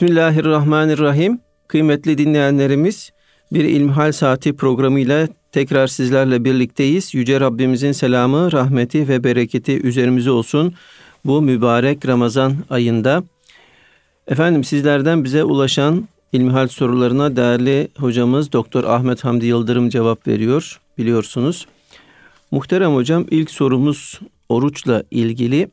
[0.00, 1.40] Bismillahirrahmanirrahim.
[1.68, 3.10] Kıymetli dinleyenlerimiz
[3.52, 7.14] bir İlmihal Saati programıyla tekrar sizlerle birlikteyiz.
[7.14, 10.74] Yüce Rabbimizin selamı, rahmeti ve bereketi üzerimize olsun
[11.24, 13.22] bu mübarek Ramazan ayında.
[14.28, 21.66] Efendim sizlerden bize ulaşan İlmihal sorularına değerli hocamız Doktor Ahmet Hamdi Yıldırım cevap veriyor biliyorsunuz.
[22.50, 25.70] Muhterem hocam ilk sorumuz oruçla ilgili.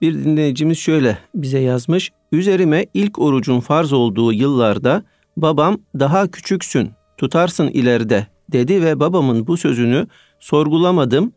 [0.00, 2.12] Bir dinleyicimiz şöyle bize yazmış.
[2.32, 5.02] Üzerime ilk orucun farz olduğu yıllarda
[5.36, 10.06] babam daha küçüksün, tutarsın ileride dedi ve babamın bu sözünü
[10.40, 11.32] sorgulamadım.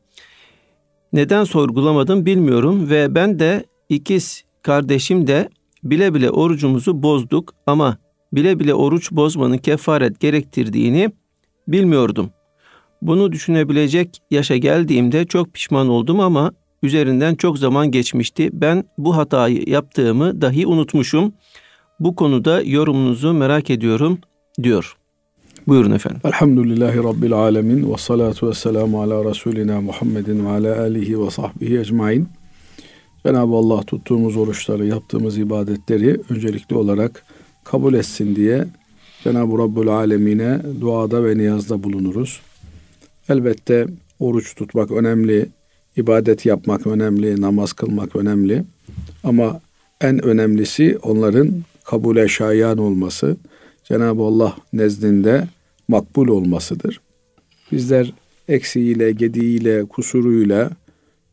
[1.14, 5.50] Neden sorgulamadım bilmiyorum ve ben de ikiz kardeşim de
[5.84, 7.98] bile bile orucumuzu bozduk ama
[8.34, 11.12] bile bile oruç bozmanın kefaret gerektirdiğini
[11.68, 12.30] bilmiyordum.
[13.02, 16.52] Bunu düşünebilecek yaşa geldiğimde çok pişman oldum ama
[16.84, 18.50] üzerinden çok zaman geçmişti.
[18.54, 21.34] Ben bu hatayı yaptığımı dahi unutmuşum.
[22.00, 24.18] Bu konuda yorumunuzu merak ediyorum
[24.64, 24.96] diyor.
[25.68, 26.22] Buyurun efendim.
[26.26, 31.80] Elhamdülillahi Rabbil alemin ve salatu ve selamu ala Resulina Muhammedin ve ala alihi ve sahbihi
[31.80, 32.28] ecmain.
[33.26, 37.26] Cenab-ı Allah tuttuğumuz oruçları, yaptığımız ibadetleri öncelikli olarak
[37.64, 38.68] kabul etsin diye
[39.24, 42.42] Cenab-ı Rabbül Alemine duada ve niyazda bulunuruz.
[43.30, 43.88] Elbette
[44.20, 45.50] oruç tutmak önemli,
[46.00, 48.64] ibadet yapmak önemli, namaz kılmak önemli.
[49.24, 49.62] Ama
[50.02, 51.52] en önemlisi onların
[51.84, 53.38] kabule şayan olması,
[53.84, 55.48] Cenab-ı Allah nezdinde
[55.88, 57.02] makbul olmasıdır.
[57.72, 58.14] Bizler
[58.48, 60.72] eksiğiyle, gediğiyle, kusuruyla,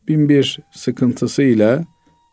[0.07, 1.85] bin bir sıkıntısıyla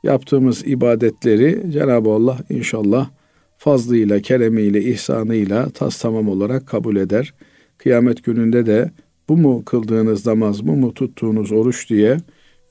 [0.03, 3.11] yaptığımız ibadetleri Cenab-ı Allah inşallah
[3.59, 7.35] fazlıyla, keremiyle, ihsanıyla tas tamam olarak kabul eder.
[7.79, 8.91] Kıyamet gününde de
[9.29, 12.17] bu mu kıldığınız namaz, bu mu tuttuğunuz oruç diye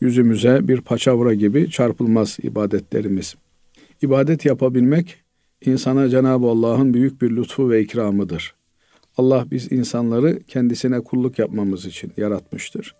[0.01, 3.35] yüzümüze bir paçavra gibi çarpılmaz ibadetlerimiz.
[4.01, 5.15] İbadet yapabilmek
[5.65, 8.55] insana Cenab-ı Allah'ın büyük bir lütfu ve ikramıdır.
[9.17, 12.95] Allah biz insanları kendisine kulluk yapmamız için yaratmıştır.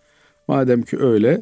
[0.48, 1.42] Madem ki öyle,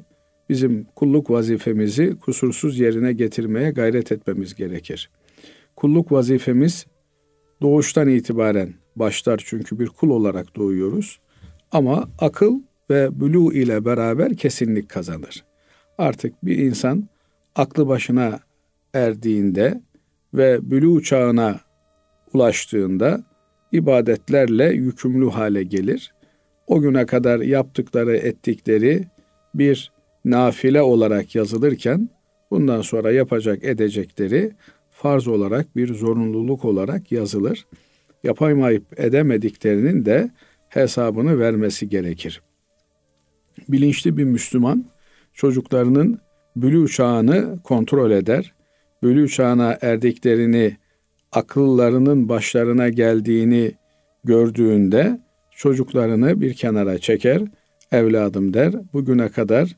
[0.49, 5.09] bizim kulluk vazifemizi kusursuz yerine getirmeye gayret etmemiz gerekir.
[5.75, 6.85] Kulluk vazifemiz
[7.61, 11.19] doğuştan itibaren başlar çünkü bir kul olarak doğuyoruz.
[11.71, 12.59] Ama akıl
[12.89, 15.43] ve bülü ile beraber kesinlik kazanır.
[15.97, 17.07] Artık bir insan
[17.55, 18.39] aklı başına
[18.93, 19.81] erdiğinde
[20.33, 21.59] ve bülü çağına
[22.33, 23.23] ulaştığında
[23.71, 26.13] ibadetlerle yükümlü hale gelir.
[26.67, 29.07] O güne kadar yaptıkları, ettikleri
[29.55, 29.91] bir
[30.25, 32.09] nafile olarak yazılırken
[32.51, 34.51] bundan sonra yapacak edecekleri
[34.91, 37.65] farz olarak bir zorunluluk olarak yazılır.
[38.23, 40.31] Yapamayıp edemediklerinin de
[40.71, 42.41] hesabını vermesi gerekir.
[43.69, 44.85] Bilinçli bir Müslüman
[45.33, 46.19] çocuklarının
[46.55, 48.53] bülü çağını kontrol eder.
[49.03, 50.77] Bülü çağına erdiklerini,
[51.31, 53.71] akıllarının başlarına geldiğini
[54.23, 55.19] gördüğünde
[55.55, 57.41] çocuklarını bir kenara çeker.
[57.91, 59.75] Evladım der, bugüne kadar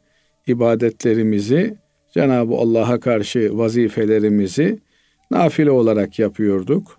[0.48, 1.78] ibadetlerimizi,
[2.14, 4.80] Cenab-ı Allah'a karşı vazifelerimizi
[5.31, 6.98] nafile olarak yapıyorduk.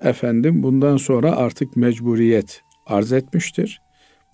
[0.00, 3.80] Efendim bundan sonra artık mecburiyet arz etmiştir.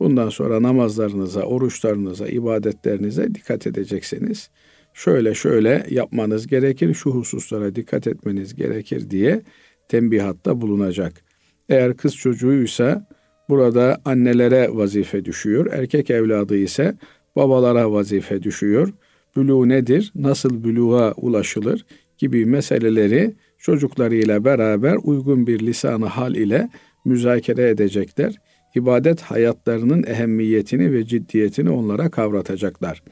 [0.00, 4.50] Bundan sonra namazlarınıza, oruçlarınıza, ibadetlerinize dikkat edeceksiniz.
[4.94, 9.42] Şöyle şöyle yapmanız gerekir, şu hususlara dikkat etmeniz gerekir diye
[9.88, 11.24] tembihatta bulunacak.
[11.68, 13.08] Eğer kız çocuğuysa
[13.48, 15.66] burada annelere vazife düşüyor.
[15.72, 16.94] Erkek evladı ise
[17.36, 18.92] babalara vazife düşüyor.
[19.36, 20.12] Bülü nedir?
[20.14, 21.84] Nasıl bülüğa ulaşılır?
[22.18, 26.68] gibi meseleleri çocuklarıyla beraber uygun bir lisanı hal ile
[27.04, 28.34] müzakere edecekler.
[28.74, 33.02] İbadet hayatlarının ehemmiyetini ve ciddiyetini onlara kavratacaklar.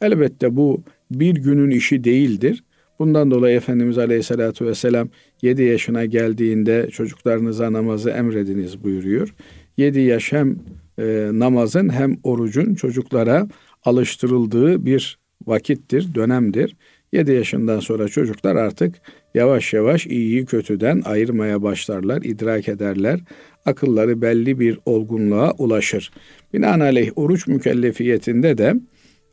[0.00, 2.64] Elbette bu bir günün işi değildir.
[2.98, 5.08] Bundan dolayı Efendimiz Aleyhisselatü Vesselam
[5.42, 9.34] 7 yaşına geldiğinde çocuklarınıza namazı emrediniz buyuruyor.
[9.76, 10.56] 7 yaş hem
[10.98, 13.48] e, namazın hem orucun çocuklara
[13.84, 16.76] alıştırıldığı bir vakittir, dönemdir.
[17.12, 18.94] 7 yaşından sonra çocuklar artık
[19.34, 23.20] yavaş yavaş iyiyi kötüden ayırmaya başlarlar, idrak ederler.
[23.66, 26.10] Akılları belli bir olgunluğa ulaşır.
[26.54, 28.74] Binaenaleyh oruç mükellefiyetinde de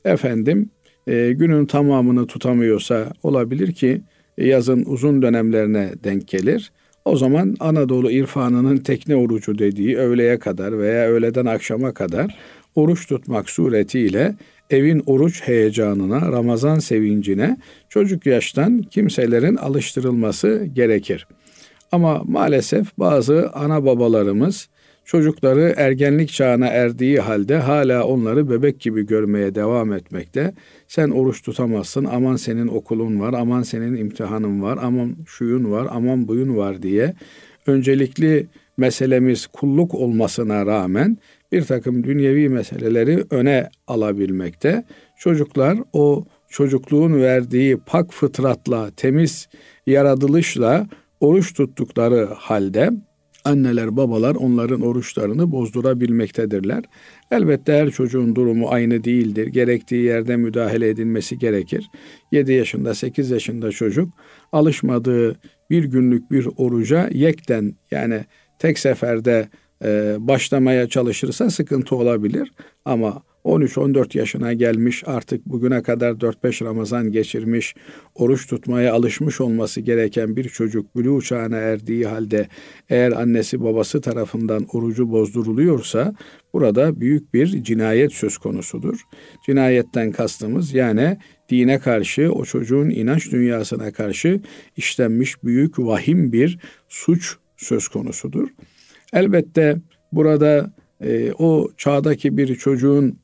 [0.05, 0.69] efendim
[1.07, 4.01] e, günün tamamını tutamıyorsa olabilir ki
[4.37, 6.71] yazın uzun dönemlerine denk gelir.
[7.05, 12.37] O zaman Anadolu irfanının tekne orucu dediği öğleye kadar veya öğleden akşama kadar
[12.75, 14.35] oruç tutmak suretiyle
[14.69, 17.57] evin oruç heyecanına, Ramazan sevincine
[17.89, 21.27] çocuk yaştan kimselerin alıştırılması gerekir.
[21.91, 24.69] Ama maalesef bazı ana babalarımız
[25.05, 30.53] çocukları ergenlik çağına erdiği halde hala onları bebek gibi görmeye devam etmekte.
[30.87, 36.27] Sen oruç tutamazsın, aman senin okulun var, aman senin imtihanın var, aman şuyun var, aman
[36.27, 37.13] buyun var diye
[37.67, 38.47] öncelikli
[38.77, 41.17] meselemiz kulluk olmasına rağmen
[41.51, 44.83] bir takım dünyevi meseleleri öne alabilmekte.
[45.19, 49.47] Çocuklar o çocukluğun verdiği pak fıtratla, temiz
[49.87, 50.87] yaratılışla
[51.19, 52.91] oruç tuttukları halde
[53.47, 56.83] anneler babalar onların oruçlarını bozdurabilmektedirler.
[57.31, 59.47] Elbette her çocuğun durumu aynı değildir.
[59.47, 61.89] Gerektiği yerde müdahale edilmesi gerekir.
[62.31, 64.13] 7 yaşında 8 yaşında çocuk
[64.51, 65.39] alışmadığı
[65.69, 68.25] bir günlük bir oruca yekten yani
[68.59, 69.49] tek seferde
[69.85, 72.51] e, başlamaya çalışırsa sıkıntı olabilir.
[72.85, 77.75] Ama 13-14 yaşına gelmiş artık bugüne kadar 4-5 Ramazan geçirmiş,
[78.15, 82.47] oruç tutmaya alışmış olması gereken bir çocuk bülü çağına erdiği halde
[82.89, 86.15] eğer annesi babası tarafından orucu bozduruluyorsa
[86.53, 88.99] burada büyük bir cinayet söz konusudur.
[89.45, 91.17] Cinayetten kastımız yani
[91.49, 94.41] dine karşı o çocuğun inanç dünyasına karşı
[94.77, 96.59] işlenmiş büyük vahim bir
[96.89, 98.47] suç söz konusudur.
[99.13, 99.77] Elbette
[100.11, 100.71] burada
[101.01, 103.19] e, o çağdaki bir çocuğun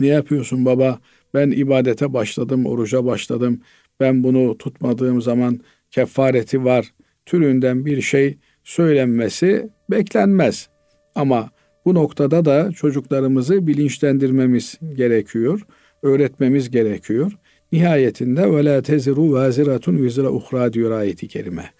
[0.00, 0.98] ne yapıyorsun baba?
[1.34, 3.60] Ben ibadete başladım, oruca başladım.
[4.00, 5.60] Ben bunu tutmadığım zaman
[5.90, 6.92] kefareti var
[7.26, 10.68] türünden bir şey söylenmesi beklenmez.
[11.14, 11.50] Ama
[11.84, 15.60] bu noktada da çocuklarımızı bilinçlendirmemiz gerekiyor,
[16.02, 17.32] öğretmemiz gerekiyor.
[17.72, 21.70] Nihayetinde ve la teziru vaziratun vizra uhra diyor ayeti kerime.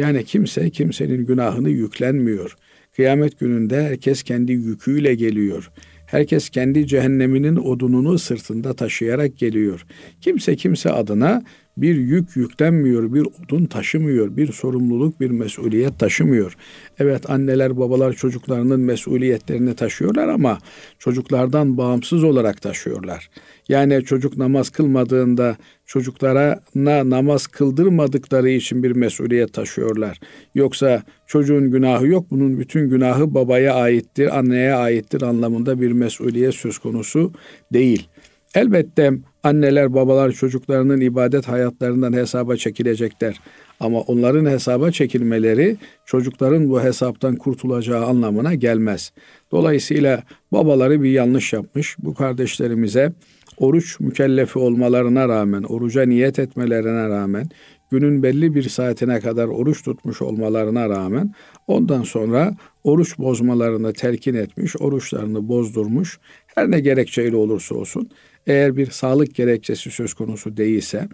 [0.00, 2.56] Yani kimse kimsenin günahını yüklenmiyor.
[2.96, 5.70] Kıyamet gününde herkes kendi yüküyle geliyor.
[6.06, 9.86] Herkes kendi cehenneminin odununu sırtında taşıyarak geliyor.
[10.20, 11.42] Kimse kimse adına
[11.80, 16.56] bir yük yüklenmiyor, bir odun taşımıyor, bir sorumluluk, bir mesuliyet taşımıyor.
[16.98, 20.58] Evet anneler babalar çocuklarının mesuliyetlerini taşıyorlar ama
[20.98, 23.30] çocuklardan bağımsız olarak taşıyorlar.
[23.68, 25.56] Yani çocuk namaz kılmadığında
[25.86, 30.20] çocuklara namaz kıldırmadıkları için bir mesuliyet taşıyorlar.
[30.54, 36.78] Yoksa çocuğun günahı yok, bunun bütün günahı babaya aittir, anneye aittir anlamında bir mesuliyet söz
[36.78, 37.32] konusu
[37.72, 38.08] değil.
[38.54, 39.12] Elbette
[39.42, 43.40] anneler babalar çocuklarının ibadet hayatlarından hesaba çekilecekler.
[43.80, 45.76] Ama onların hesaba çekilmeleri
[46.06, 49.12] çocukların bu hesaptan kurtulacağı anlamına gelmez.
[49.52, 51.96] Dolayısıyla babaları bir yanlış yapmış.
[51.98, 53.12] Bu kardeşlerimize
[53.58, 57.48] oruç mükellefi olmalarına rağmen, oruca niyet etmelerine rağmen,
[57.90, 61.34] günün belli bir saatine kadar oruç tutmuş olmalarına rağmen
[61.66, 66.18] ondan sonra oruç bozmalarını telkin etmiş, oruçlarını bozdurmuş.
[66.46, 68.10] Her ne gerekçeyle olursa olsun
[68.46, 71.08] eğer bir sağlık gerekçesi söz konusu değilse,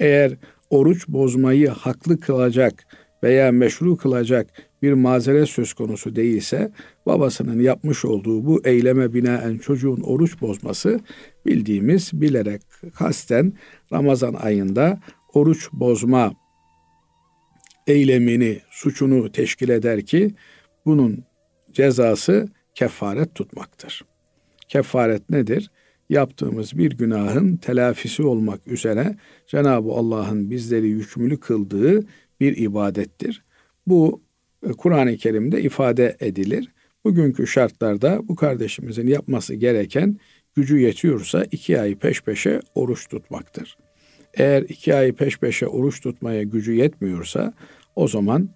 [0.00, 0.32] eğer
[0.70, 2.86] oruç bozmayı haklı kılacak
[3.22, 4.46] veya meşru kılacak
[4.82, 6.72] bir mazeret söz konusu değilse
[7.06, 11.00] babasının yapmış olduğu bu eyleme binaen çocuğun oruç bozması
[11.46, 12.62] bildiğimiz bilerek
[12.94, 13.52] kasten
[13.92, 15.00] Ramazan ayında
[15.34, 16.32] oruç bozma
[17.86, 20.34] eylemini, suçunu teşkil eder ki
[20.86, 21.24] bunun
[21.72, 24.04] cezası kefaret tutmaktır.
[24.68, 25.70] Kefaret nedir?
[26.08, 29.16] Yaptığımız bir günahın telafisi olmak üzere
[29.46, 32.06] Cenab-ı Allah'ın bizleri yükümlü kıldığı
[32.40, 33.44] bir ibadettir.
[33.86, 34.22] Bu
[34.66, 36.68] e, Kur'an-ı Kerim'de ifade edilir.
[37.04, 40.18] Bugünkü şartlarda bu kardeşimizin yapması gereken
[40.56, 43.76] gücü yetiyorsa iki ay peş peşe oruç tutmaktır.
[44.34, 47.52] Eğer iki ay peş peşe oruç tutmaya gücü yetmiyorsa
[47.96, 48.48] o zaman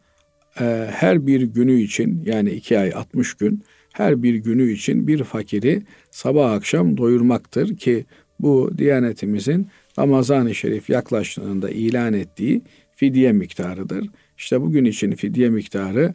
[0.61, 5.25] e, her bir günü için yani iki ay 60 gün her bir günü için bir
[5.25, 8.05] fakiri sabah akşam doyurmaktır ki
[8.41, 9.69] bu Diyanetimizin
[9.99, 14.06] Ramazan-ı Şerif yaklaştığında ilan ettiği fidye miktarıdır.
[14.39, 16.15] İşte bugün için fidye miktarı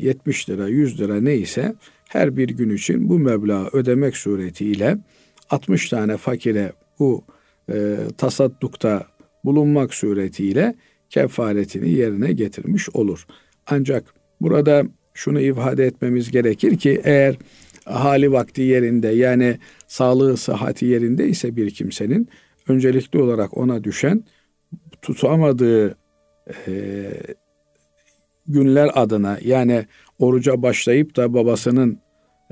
[0.00, 1.74] 70 e, lira, 100 lira neyse
[2.08, 4.98] her bir gün için bu meblağı ödemek suretiyle
[5.50, 7.24] 60 tane fakire bu
[7.72, 9.06] e, tasaddukta
[9.44, 10.74] bulunmak suretiyle
[11.10, 13.26] kefaretini yerine getirmiş olur.
[13.66, 17.36] Ancak burada şunu ifade etmemiz gerekir ki eğer
[17.84, 22.28] hali vakti yerinde yani sağlığı sıhhati yerinde ise bir kimsenin
[22.68, 24.24] öncelikli olarak ona düşen
[25.02, 25.96] tutamadığı
[26.66, 26.72] e,
[28.46, 29.86] günler adına yani
[30.18, 31.98] oruca başlayıp da babasının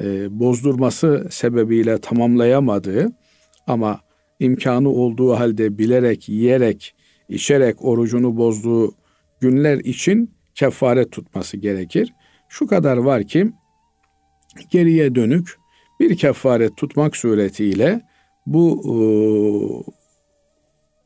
[0.02, 3.12] e, bozdurması sebebiyle tamamlayamadığı
[3.66, 4.00] ama
[4.38, 6.94] imkanı olduğu halde bilerek, yiyerek,
[7.28, 8.94] içerek orucunu bozduğu
[9.40, 12.12] günler için kefaret tutması gerekir.
[12.50, 13.52] Şu kadar var ki
[14.70, 15.58] geriye dönük
[16.00, 18.00] bir kefaret tutmak suretiyle
[18.46, 18.94] bu e,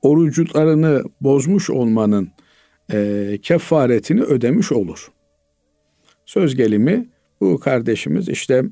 [0.02, 2.30] oruçlarını bozmuş olmanın
[2.92, 5.12] e, kefaretini ödemiş olur.
[6.26, 7.08] Söz gelimi
[7.40, 8.64] Bu kardeşimiz işte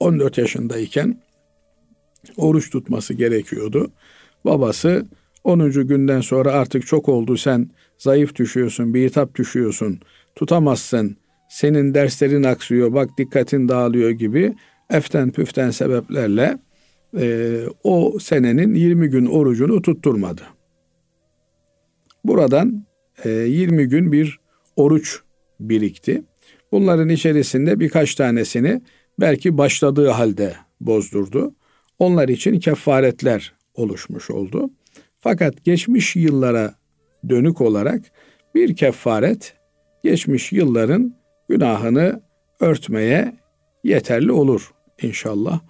[0.00, 1.22] 14 yaşındayken
[2.36, 3.92] oruç tutması gerekiyordu.
[4.44, 5.06] Babası
[5.44, 5.70] 10.
[5.70, 10.00] günden sonra artık çok oldu sen zayıf düşüyorsun, bir hitap düşüyorsun,
[10.34, 11.16] tutamazsın,
[11.50, 14.54] senin derslerin aksıyor, bak dikkatin dağılıyor gibi
[14.90, 16.58] eften püften sebeplerle
[17.18, 20.42] e, o senenin 20 gün orucunu tutturmadı.
[22.24, 22.84] Buradan
[23.24, 24.40] e, 20 gün bir
[24.76, 25.20] oruç
[25.60, 26.22] birikti.
[26.72, 28.82] Bunların içerisinde birkaç tanesini
[29.20, 31.54] belki başladığı halde bozdurdu.
[31.98, 34.70] Onlar için kefaretler oluşmuş oldu.
[35.18, 36.74] Fakat geçmiş yıllara
[37.28, 38.02] dönük olarak
[38.54, 39.54] bir kefaret
[40.04, 41.19] geçmiş yılların
[41.50, 42.20] günahını
[42.60, 43.34] örtmeye
[43.84, 44.70] yeterli olur
[45.02, 45.60] inşallah.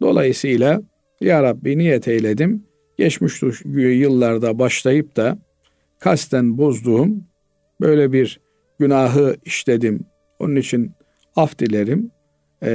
[0.00, 0.82] Dolayısıyla
[1.20, 2.64] Ya Rabbi niyet eyledim.
[2.98, 3.42] Geçmiş
[3.74, 5.38] yıllarda başlayıp da
[5.98, 7.24] kasten bozduğum
[7.80, 8.40] böyle bir
[8.78, 10.00] günahı işledim.
[10.38, 10.92] Onun için
[11.36, 12.10] af dilerim.
[12.62, 12.70] E,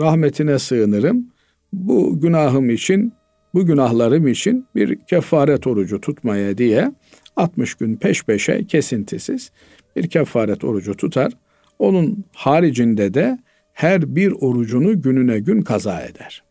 [0.00, 1.26] rahmetine sığınırım.
[1.72, 3.12] Bu günahım için,
[3.54, 6.92] bu günahlarım için bir kefaret orucu tutmaya diye
[7.36, 9.52] 60 gün peş peşe kesintisiz
[9.96, 11.32] bir kefaret orucu tutar.
[11.78, 13.38] Onun haricinde de
[13.72, 16.42] her bir orucunu gününe gün kaza eder.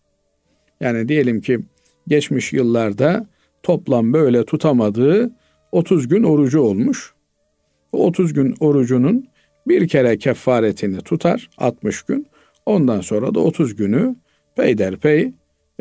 [0.81, 1.59] Yani diyelim ki
[2.07, 3.27] geçmiş yıllarda
[3.63, 5.31] toplam böyle tutamadığı
[5.71, 7.13] 30 gün orucu olmuş.
[7.91, 9.27] O 30 gün orucunun
[9.67, 12.27] bir kere kefaretini tutar 60 gün.
[12.65, 14.15] Ondan sonra da 30 günü
[14.55, 15.31] peyderpey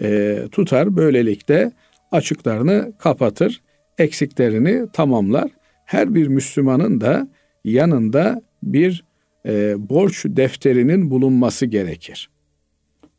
[0.03, 0.97] e, tutar.
[0.97, 1.73] Böylelikle
[2.13, 3.63] açıklarını kapatır,
[3.99, 5.51] eksiklerini tamamlar.
[5.85, 7.29] Her bir Müslümanın da
[7.65, 9.05] yanında bir
[9.47, 12.31] e, borç defterinin bulunması gerekir.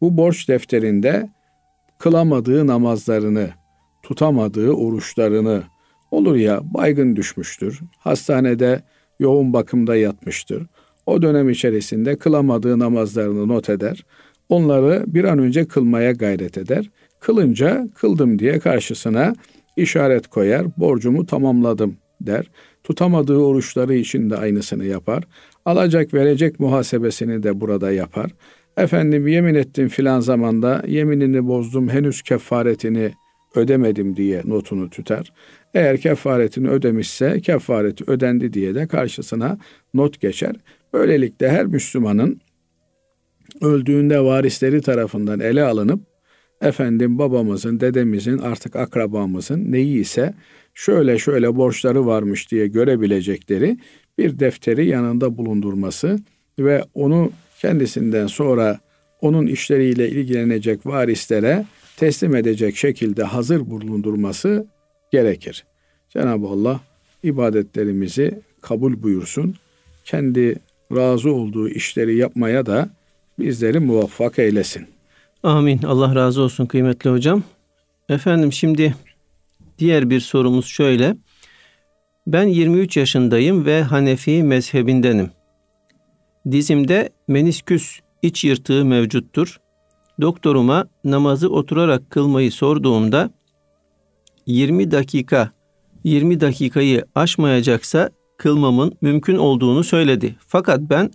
[0.01, 1.29] Bu borç defterinde
[1.99, 3.49] kılamadığı namazlarını,
[4.03, 5.63] tutamadığı oruçlarını,
[6.11, 8.81] olur ya baygın düşmüştür, hastanede
[9.19, 10.63] yoğun bakımda yatmıştır.
[11.05, 14.05] O dönem içerisinde kılamadığı namazlarını not eder.
[14.49, 16.89] Onları bir an önce kılmaya gayret eder.
[17.19, 19.35] Kılınca kıldım diye karşısına
[19.77, 20.65] işaret koyar.
[20.77, 22.51] Borcumu tamamladım der.
[22.83, 25.23] Tutamadığı oruçları için de aynısını yapar.
[25.65, 28.31] Alacak verecek muhasebesini de burada yapar.
[28.77, 33.11] Efendim yemin ettim filan zamanda yeminini bozdum henüz kefaretini
[33.55, 35.33] ödemedim diye notunu tutar.
[35.73, 39.57] Eğer kefaretini ödemişse kefareti ödendi diye de karşısına
[39.93, 40.55] not geçer.
[40.93, 42.41] Böylelikle her Müslümanın
[43.61, 45.99] öldüğünde varisleri tarafından ele alınıp
[46.61, 50.33] efendim babamızın, dedemizin, artık akrabamızın neyi ise
[50.73, 53.77] şöyle şöyle borçları varmış diye görebilecekleri
[54.17, 56.19] bir defteri yanında bulundurması
[56.59, 57.31] ve onu
[57.61, 58.79] kendisinden sonra
[59.21, 61.65] onun işleriyle ilgilenecek varislere
[61.97, 64.67] teslim edecek şekilde hazır bulundurması
[65.11, 65.65] gerekir.
[66.09, 66.79] Cenab-ı Allah
[67.23, 69.55] ibadetlerimizi kabul buyursun.
[70.03, 70.55] Kendi
[70.95, 72.89] razı olduğu işleri yapmaya da
[73.39, 74.87] bizleri muvaffak eylesin.
[75.43, 75.81] Amin.
[75.81, 77.43] Allah razı olsun kıymetli hocam.
[78.09, 78.95] Efendim şimdi
[79.79, 81.15] diğer bir sorumuz şöyle.
[82.27, 85.31] Ben 23 yaşındayım ve Hanefi mezhebindenim.
[86.51, 89.59] Dizimde menisküs iç yırtığı mevcuttur.
[90.21, 93.29] Doktoruma namazı oturarak kılmayı sorduğumda
[94.45, 95.51] 20 dakika
[96.03, 100.35] 20 dakikayı aşmayacaksa kılmamın mümkün olduğunu söyledi.
[100.47, 101.11] Fakat ben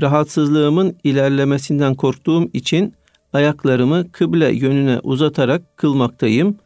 [0.00, 2.94] rahatsızlığımın ilerlemesinden korktuğum için
[3.32, 6.56] ayaklarımı kıble yönüne uzatarak kılmaktayım.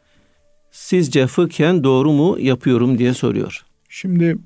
[0.71, 3.66] Sizce fıkhen doğru mu yapıyorum diye soruyor.
[3.99, 4.37] Şimdi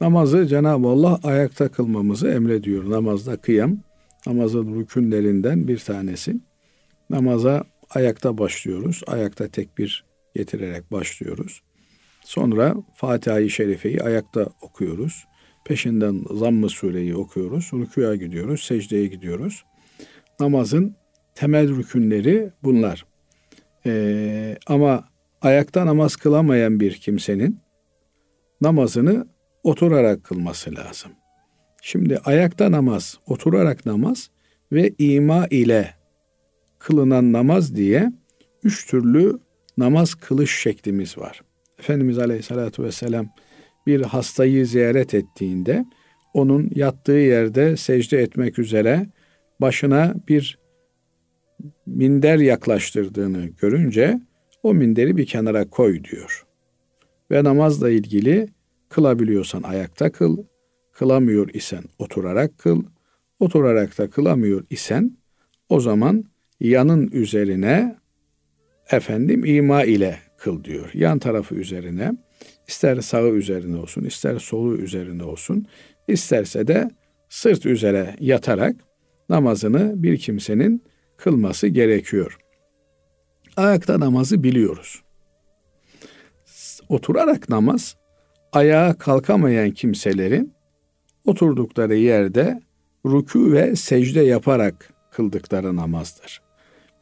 [0.00, 2.90] namazı Cenab-ı Allah ayakta kılmamızı emrediyor.
[2.90, 3.78] Namazda kıyam
[4.26, 6.36] namazın rükünlerinden bir tanesi.
[7.10, 9.02] Namaza ayakta başlıyoruz.
[9.06, 10.04] Ayakta tekbir
[10.34, 11.62] getirerek başlıyoruz.
[12.24, 15.24] Sonra Fatiha-i Şerife'yi ayakta okuyoruz.
[15.64, 17.70] Peşinden Zamm-ı Sure'yi okuyoruz.
[17.72, 19.64] Rükuya gidiyoruz, secdeye gidiyoruz.
[20.40, 20.96] Namazın
[21.34, 23.06] temel rükünleri bunlar.
[23.86, 25.08] Ee, ama
[25.42, 27.67] ayakta namaz kılamayan bir kimsenin
[28.60, 29.26] namazını
[29.62, 31.12] oturarak kılması lazım.
[31.82, 34.30] Şimdi ayakta namaz, oturarak namaz
[34.72, 35.94] ve ima ile
[36.78, 38.12] kılınan namaz diye
[38.64, 39.38] üç türlü
[39.78, 41.40] namaz kılış şeklimiz var.
[41.78, 43.28] Efendimiz Aleyhisselatü Vesselam
[43.86, 45.84] bir hastayı ziyaret ettiğinde
[46.34, 49.06] onun yattığı yerde secde etmek üzere
[49.60, 50.58] başına bir
[51.86, 54.20] minder yaklaştırdığını görünce
[54.62, 56.47] o minderi bir kenara koy diyor.
[57.30, 58.48] Ve namazla ilgili
[58.88, 60.36] kılabiliyorsan ayakta kıl,
[60.92, 62.82] kılamıyor isen oturarak kıl,
[63.40, 65.16] oturarak da kılamıyor isen
[65.68, 66.24] o zaman
[66.60, 67.96] yanın üzerine
[68.90, 70.90] efendim ima ile kıl diyor.
[70.94, 72.12] Yan tarafı üzerine
[72.68, 75.66] ister sağı üzerine olsun, ister solu üzerine olsun,
[76.08, 76.90] isterse de
[77.28, 78.76] sırt üzere yatarak
[79.28, 80.82] namazını bir kimsenin
[81.16, 82.38] kılması gerekiyor.
[83.56, 85.02] Ayakta namazı biliyoruz.
[86.88, 87.96] Oturarak namaz
[88.52, 90.52] ayağa kalkamayan kimselerin
[91.26, 92.60] oturdukları yerde
[93.04, 96.42] rükû ve secde yaparak kıldıkları namazdır.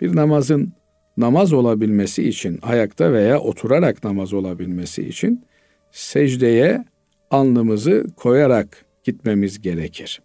[0.00, 0.72] Bir namazın
[1.16, 5.44] namaz olabilmesi için ayakta veya oturarak namaz olabilmesi için
[5.90, 6.84] secdeye
[7.30, 10.22] alnımızı koyarak gitmemiz gerekir.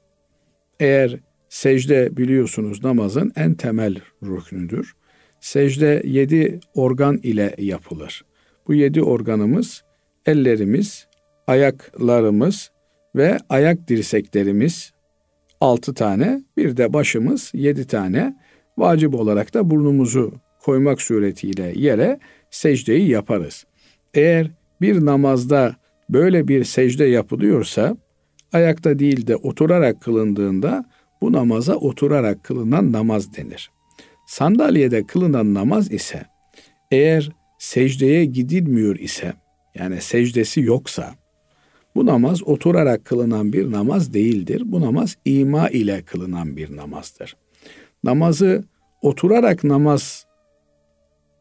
[0.79, 4.93] Eğer secde biliyorsunuz namazın en temel rüknüdür.
[5.39, 8.25] Secde yedi organ ile yapılır.
[8.67, 9.83] Bu yedi organımız
[10.25, 11.07] ellerimiz,
[11.47, 12.71] ayaklarımız
[13.15, 14.91] ve ayak dirseklerimiz
[15.61, 18.35] altı tane, bir de başımız yedi tane.
[18.77, 22.19] Vacip olarak da burnumuzu koymak suretiyle yere
[22.51, 23.65] secdeyi yaparız.
[24.13, 24.51] Eğer
[24.81, 25.75] bir namazda
[26.09, 27.97] böyle bir secde yapılıyorsa
[28.53, 30.85] ayakta değil de oturarak kılındığında
[31.21, 33.71] bu namaza oturarak kılınan namaz denir.
[34.27, 36.25] Sandalyede kılınan namaz ise
[36.91, 39.33] eğer secdeye gidilmiyor ise
[39.75, 41.15] yani secdesi yoksa
[41.95, 44.63] bu namaz oturarak kılınan bir namaz değildir.
[44.65, 47.37] Bu namaz ima ile kılınan bir namazdır.
[48.03, 48.63] Namazı
[49.01, 50.25] oturarak namaz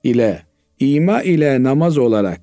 [0.02, 0.42] ile
[0.80, 2.40] ima ile namaz olarak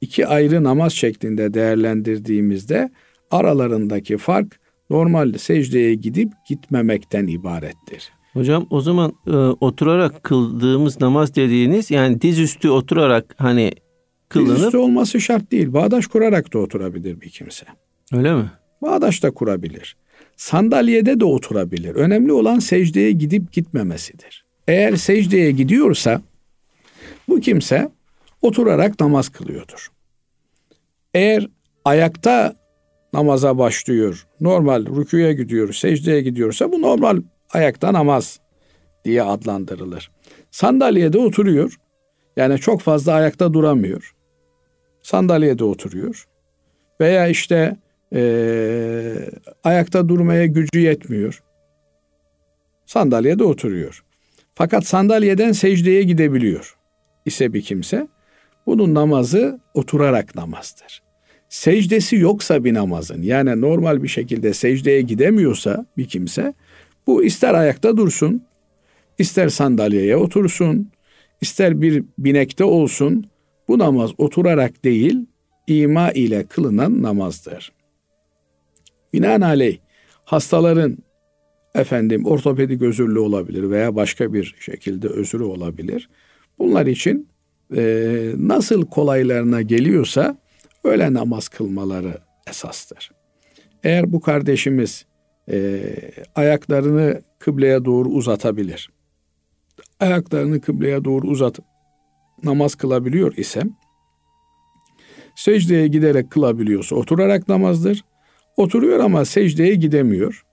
[0.00, 2.90] iki ayrı namaz şeklinde değerlendirdiğimizde
[3.30, 8.12] aralarındaki fark normal secdeye gidip gitmemekten ibarettir.
[8.34, 13.72] Hocam o zaman e, oturarak kıldığımız namaz dediğiniz yani dizüstü oturarak hani
[14.28, 14.56] kılınır.
[14.56, 15.72] Dizüstü olması şart değil.
[15.72, 17.66] Bağdaş kurarak da oturabilir bir kimse.
[18.12, 18.50] Öyle mi?
[18.82, 19.96] Bağdaş da kurabilir.
[20.36, 21.94] Sandalyede de oturabilir.
[21.94, 24.44] Önemli olan secdeye gidip gitmemesidir.
[24.68, 26.22] Eğer secdeye gidiyorsa
[27.28, 27.88] bu kimse
[28.42, 29.88] oturarak namaz kılıyordur.
[31.14, 31.48] Eğer
[31.84, 32.56] ayakta
[33.12, 37.22] namaza başlıyor, normal rüküye gidiyor, secdeye gidiyorsa bu normal
[37.54, 38.40] ayakta namaz
[39.04, 40.10] diye adlandırılır.
[40.50, 41.76] Sandalyede oturuyor.
[42.36, 44.14] Yani çok fazla ayakta duramıyor.
[45.02, 46.26] Sandalyede oturuyor.
[47.00, 47.76] Veya işte
[48.14, 48.22] e,
[49.64, 51.42] ayakta durmaya gücü yetmiyor.
[52.86, 54.04] Sandalyede oturuyor.
[54.54, 56.76] Fakat sandalyeden secdeye gidebiliyor
[57.26, 58.08] ise bir kimse
[58.66, 61.02] bunun namazı oturarak namazdır.
[61.48, 66.54] Secdesi yoksa bir namazın yani normal bir şekilde secdeye gidemiyorsa bir kimse
[67.06, 68.42] bu ister ayakta dursun,
[69.18, 70.90] ister sandalyeye otursun,
[71.40, 73.26] ister bir binekte olsun
[73.68, 75.26] bu namaz oturarak değil
[75.66, 77.72] ima ile kılınan namazdır.
[79.12, 79.78] Binaenaleyh
[80.24, 80.98] hastaların
[81.74, 86.08] efendim ortopedik özürlü olabilir veya başka bir şekilde özürü olabilir.
[86.58, 87.28] Bunlar için
[87.76, 87.82] e,
[88.36, 90.36] nasıl kolaylarına geliyorsa
[90.84, 92.18] öyle namaz kılmaları
[92.50, 93.10] esastır.
[93.84, 95.06] Eğer bu kardeşimiz
[95.50, 95.82] e,
[96.34, 98.90] ayaklarını kıbleye doğru uzatabilir,
[100.00, 101.64] ayaklarını kıbleye doğru uzatıp
[102.44, 103.62] namaz kılabiliyor ise,
[105.36, 108.04] secdeye giderek kılabiliyorsa oturarak namazdır.
[108.56, 110.44] Oturuyor ama secdeye gidemiyor.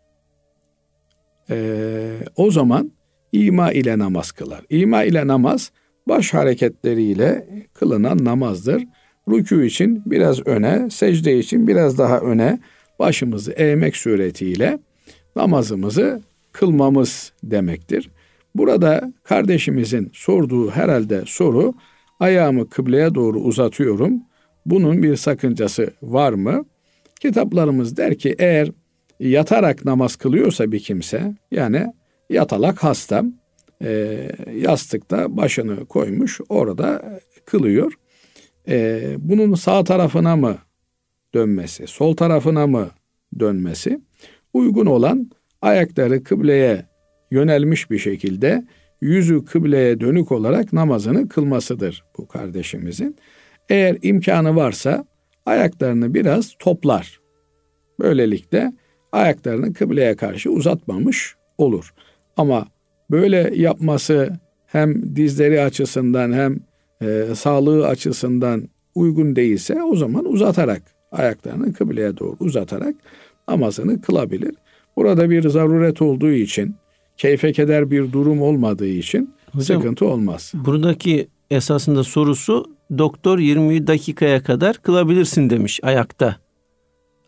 [1.49, 2.91] Ee, o zaman
[3.31, 4.61] ima ile namaz kılar.
[4.69, 5.71] İma ile namaz
[6.07, 8.83] baş hareketleriyle kılınan namazdır.
[9.27, 12.59] Rükû için biraz öne, secde için biraz daha öne
[13.01, 14.79] başımızı eğmek suretiyle
[15.35, 18.09] namazımızı kılmamız demektir.
[18.55, 21.73] Burada kardeşimizin sorduğu herhalde soru
[22.19, 24.13] ayağımı kıbleye doğru uzatıyorum.
[24.65, 26.65] Bunun bir sakıncası var mı?
[27.21, 28.71] Kitaplarımız der ki eğer
[29.19, 31.93] yatarak namaz kılıyorsa bir kimse yani
[32.29, 33.23] yatalak hasta
[33.83, 37.93] e, yastıkta başını koymuş orada kılıyor.
[38.67, 40.57] E, bunun sağ tarafına mı
[41.33, 42.89] dönmesi, sol tarafına mı
[43.39, 44.01] dönmesi
[44.53, 46.85] uygun olan ayakları kıbleye
[47.31, 48.65] yönelmiş bir şekilde
[49.01, 53.15] yüzü kıbleye dönük olarak namazını kılmasıdır bu kardeşimizin.
[53.69, 55.05] Eğer imkanı varsa
[55.45, 57.19] ayaklarını biraz toplar.
[57.99, 58.73] Böylelikle
[59.11, 61.93] ayaklarını kıbleye karşı uzatmamış olur.
[62.37, 62.67] Ama
[63.11, 66.59] böyle yapması hem dizleri açısından hem
[67.01, 72.95] e, sağlığı açısından uygun değilse o zaman uzatarak ayaklarını kıbleye doğru uzatarak
[73.47, 74.55] namazını kılabilir.
[74.95, 76.75] Burada bir zaruret olduğu için
[77.17, 80.51] keyfe keder bir durum olmadığı için Hocam, sıkıntı olmaz.
[80.55, 82.65] Buradaki esasında sorusu
[82.97, 86.37] doktor 20 dakikaya kadar kılabilirsin demiş ayakta.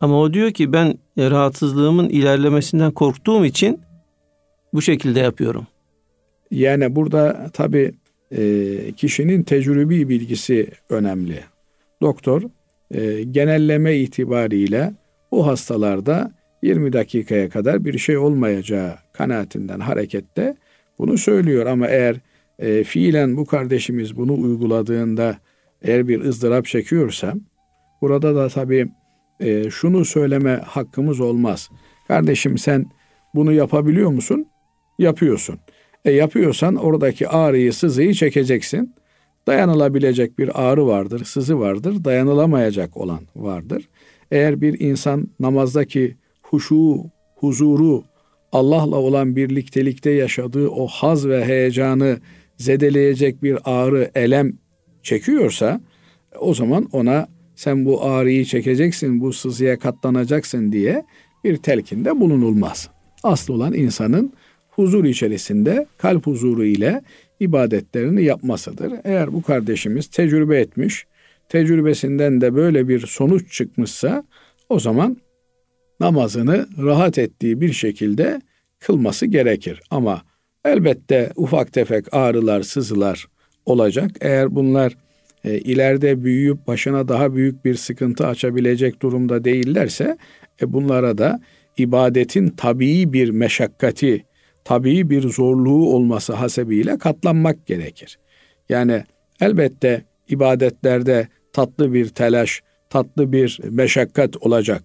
[0.02, 3.80] Ama o diyor ki ben rahatsızlığımın ilerlemesinden korktuğum için
[4.74, 5.68] bu şekilde yapıyorum.
[6.52, 7.92] Yani burada tabi
[8.32, 11.40] e, kişinin tecrübi bilgisi önemli.
[12.02, 12.42] Doktor
[12.94, 14.94] e, genelleme itibariyle
[15.32, 20.56] o hastalarda 20 dakikaya kadar bir şey olmayacağı kanaatinden harekette
[21.00, 22.16] bunu söylüyor ama eğer
[22.60, 25.38] e, fiilen bu kardeşimiz bunu uyguladığında
[25.82, 27.34] eğer bir ızdırap çekiyorsa
[28.02, 28.88] burada da tabii
[29.40, 31.70] e, şunu söyleme hakkımız olmaz.
[32.08, 32.86] Kardeşim sen
[33.36, 34.46] bunu yapabiliyor musun?
[35.00, 35.60] Yapıyorsun.
[36.06, 38.96] E yapıyorsan oradaki ağrıyı, sızıyı çekeceksin.
[39.48, 43.90] Dayanılabilecek bir ağrı vardır, sızı vardır, dayanılamayacak olan vardır.
[44.32, 47.04] Eğer bir insan namazdaki huşu,
[47.36, 48.04] huzuru,
[48.52, 52.18] Allah'la olan birliktelikte yaşadığı o haz ve heyecanı
[52.58, 54.54] zedeleyecek bir ağrı, elem
[55.04, 55.82] çekiyorsa
[56.40, 61.06] o zaman ona sen bu ağrıyı çekeceksin, bu sızıya katlanacaksın diye
[61.44, 62.90] bir telkinde bulunulmaz.
[63.24, 64.34] Asıl olan insanın
[64.70, 67.02] huzur içerisinde kalp huzuru ile
[67.40, 68.94] ibadetlerini yapmasıdır.
[69.04, 71.06] Eğer bu kardeşimiz tecrübe etmiş,
[71.50, 74.24] tecrübesinden de böyle bir sonuç çıkmışsa
[74.70, 75.18] o zaman
[76.00, 78.42] namazını rahat ettiği bir şekilde
[78.80, 79.82] kılması gerekir.
[79.92, 80.22] Ama
[80.66, 83.28] elbette ufak tefek ağrılar, sızılar
[83.66, 84.12] olacak.
[84.22, 84.98] Eğer bunlar
[85.44, 90.18] e, ileride büyüyüp başına daha büyük bir sıkıntı açabilecek durumda değillerse
[90.62, 91.42] e, bunlara da
[91.78, 94.26] ibadetin tabii bir meşakkati,
[94.64, 98.20] tabii bir zorluğu olması hasebiyle katlanmak gerekir.
[98.70, 99.04] Yani
[99.42, 104.84] elbette ibadetlerde tatlı bir telaş, tatlı bir meşakkat olacak.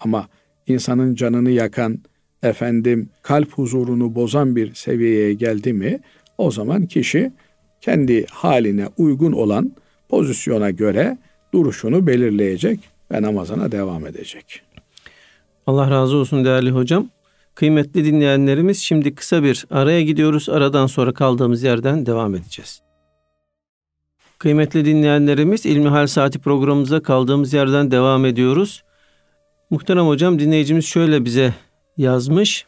[0.00, 0.28] Ama
[0.66, 1.98] insanın canını yakan,
[2.42, 6.00] efendim kalp huzurunu bozan bir seviyeye geldi mi
[6.38, 7.32] o zaman kişi
[7.80, 9.72] kendi haline uygun olan
[10.08, 11.18] pozisyona göre
[11.54, 12.80] duruşunu belirleyecek
[13.12, 14.62] ve namazına devam edecek.
[15.66, 17.08] Allah razı olsun değerli hocam.
[17.60, 20.48] Kıymetli dinleyenlerimiz şimdi kısa bir araya gidiyoruz.
[20.48, 22.82] Aradan sonra kaldığımız yerden devam edeceğiz.
[24.38, 28.82] Kıymetli dinleyenlerimiz İlmihal Saati programımıza kaldığımız yerden devam ediyoruz.
[29.70, 31.54] Muhterem hocam dinleyicimiz şöyle bize
[31.96, 32.66] yazmış.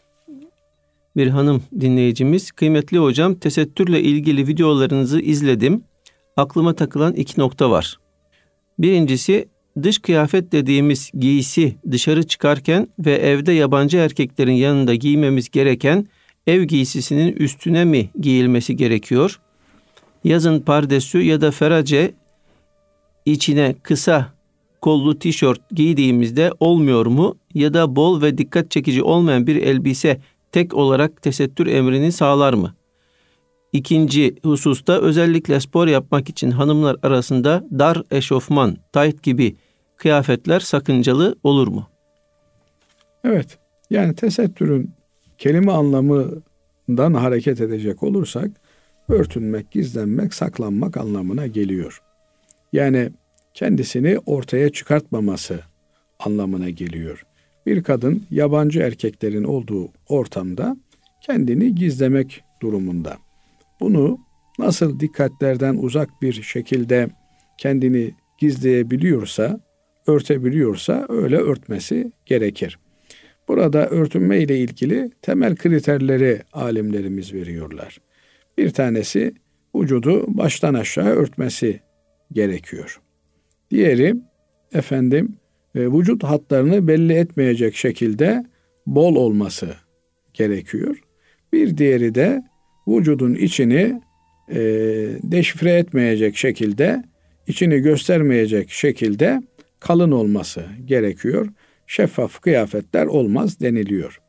[1.16, 2.52] Bir hanım dinleyicimiz.
[2.52, 5.84] Kıymetli hocam tesettürle ilgili videolarınızı izledim.
[6.36, 7.98] Aklıma takılan iki nokta var.
[8.78, 9.48] Birincisi
[9.82, 16.06] dış kıyafet dediğimiz giysi dışarı çıkarken ve evde yabancı erkeklerin yanında giymemiz gereken
[16.46, 19.40] ev giysisinin üstüne mi giyilmesi gerekiyor?
[20.24, 22.14] Yazın pardesü ya da ferace
[23.26, 24.32] içine kısa
[24.80, 27.36] kollu tişört giydiğimizde olmuyor mu?
[27.54, 30.20] Ya da bol ve dikkat çekici olmayan bir elbise
[30.52, 32.74] tek olarak tesettür emrini sağlar mı?
[33.72, 39.56] İkinci hususta özellikle spor yapmak için hanımlar arasında dar eşofman, tayt gibi
[39.96, 41.88] kıyafetler sakıncalı olur mu?
[43.24, 43.58] Evet.
[43.90, 44.90] Yani tesettürün
[45.38, 48.50] kelime anlamından hareket edecek olursak
[49.08, 52.02] örtünmek, gizlenmek, saklanmak anlamına geliyor.
[52.72, 53.10] Yani
[53.54, 55.60] kendisini ortaya çıkartmaması
[56.18, 57.26] anlamına geliyor.
[57.66, 60.76] Bir kadın yabancı erkeklerin olduğu ortamda
[61.20, 63.16] kendini gizlemek durumunda.
[63.82, 64.18] Bunu
[64.58, 67.08] nasıl dikkatlerden uzak bir şekilde
[67.58, 69.60] kendini gizleyebiliyorsa,
[70.06, 72.78] örtebiliyorsa öyle örtmesi gerekir.
[73.48, 77.98] Burada örtünme ile ilgili temel kriterleri alimlerimiz veriyorlar.
[78.58, 79.34] Bir tanesi
[79.74, 81.80] vücudu baştan aşağı örtmesi
[82.32, 83.00] gerekiyor.
[83.70, 84.14] Diğeri
[84.72, 85.36] efendim
[85.74, 88.44] e, vücut hatlarını belli etmeyecek şekilde
[88.86, 89.74] bol olması
[90.34, 91.02] gerekiyor.
[91.52, 92.51] Bir diğeri de
[92.88, 94.00] vücudun içini
[94.48, 94.60] e,
[95.22, 97.04] deşifre etmeyecek şekilde,
[97.46, 99.42] içini göstermeyecek şekilde
[99.80, 101.48] kalın olması gerekiyor.
[101.86, 104.20] Şeffaf kıyafetler olmaz deniliyor.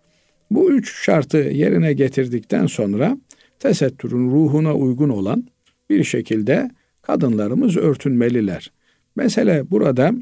[0.51, 3.17] Bu üç şartı yerine getirdikten sonra
[3.59, 5.47] tesettürün ruhuna uygun olan
[5.89, 8.71] bir şekilde kadınlarımız örtünmeliler.
[9.15, 10.13] Mesele burada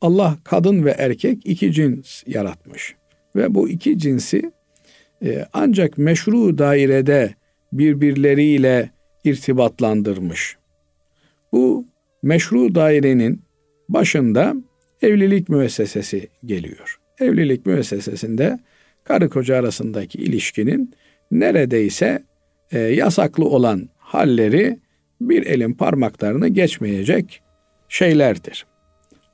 [0.00, 2.94] Allah kadın ve erkek iki cins yaratmış.
[3.36, 4.52] Ve bu iki cinsi
[5.24, 7.34] e, ancak meşru dairede
[7.74, 8.90] birbirleriyle
[9.24, 10.56] irtibatlandırmış.
[11.52, 11.84] Bu
[12.22, 13.42] meşru dairenin
[13.88, 14.54] başında
[15.02, 17.00] evlilik müessesesi geliyor.
[17.20, 18.58] Evlilik müessesesinde
[19.04, 20.94] karı koca arasındaki ilişkinin
[21.30, 22.22] neredeyse
[22.72, 24.78] e, yasaklı olan halleri
[25.20, 27.42] bir elin parmaklarını geçmeyecek
[27.88, 28.66] şeylerdir.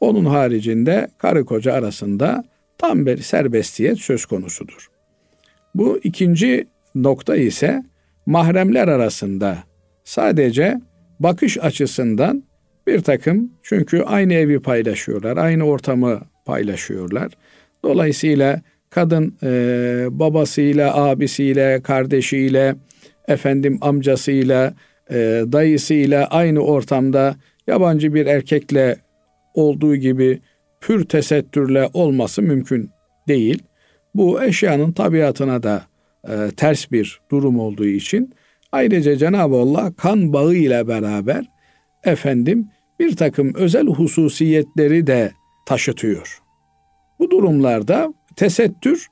[0.00, 2.44] Onun haricinde karı koca arasında
[2.79, 4.90] tam bir serbestiyet söz konusudur.
[5.74, 7.83] Bu ikinci nokta ise
[8.31, 9.59] mahremler arasında
[10.05, 10.81] sadece
[11.21, 12.43] bakış açısından
[12.87, 17.33] bir takım çünkü aynı evi paylaşıyorlar, aynı ortamı paylaşıyorlar.
[17.85, 19.49] Dolayısıyla kadın e,
[20.11, 22.75] babasıyla, abisiyle, kardeşiyle,
[23.29, 24.75] efendim amcasıyla,
[25.11, 25.16] e,
[25.53, 28.97] dayısıyla aynı ortamda yabancı bir erkekle
[29.55, 30.40] olduğu gibi
[30.81, 32.90] pür tesettürle olması mümkün
[33.29, 33.62] değil.
[34.14, 35.89] Bu eşyanın tabiatına da
[36.28, 38.35] e, ters bir durum olduğu için
[38.72, 41.44] ayrıca Cenab-ı Allah kan bağı ile beraber
[42.04, 42.68] efendim
[43.00, 45.33] bir takım özel hususiyetleri de
[45.66, 46.42] taşıtıyor.
[47.18, 49.06] Bu durumlarda tesettür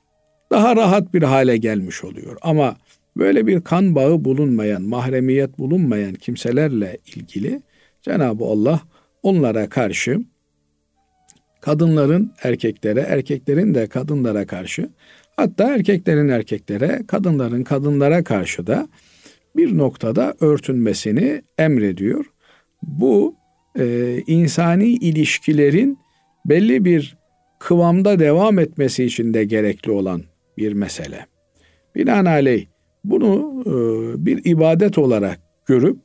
[0.51, 2.37] daha rahat bir hale gelmiş oluyor.
[2.41, 2.75] Ama
[3.17, 7.61] böyle bir kan bağı bulunmayan, mahremiyet bulunmayan kimselerle ilgili
[8.01, 8.81] Cenab-ı Allah
[9.23, 10.19] onlara karşı
[11.61, 14.89] kadınların erkeklere, erkeklerin de kadınlara karşı
[15.39, 18.87] hatta erkeklerin erkeklere, kadınların kadınlara karşı da
[19.55, 22.25] bir noktada örtünmesini emrediyor.
[22.83, 23.35] Bu
[23.79, 25.97] e, insani ilişkilerin
[26.45, 27.17] belli bir
[27.59, 30.23] kıvamda devam etmesi için de gerekli olan
[30.57, 31.25] bir mesele.
[31.95, 32.65] Binaenaleyh
[33.03, 33.71] bunu e,
[34.25, 35.97] bir ibadet olarak görüp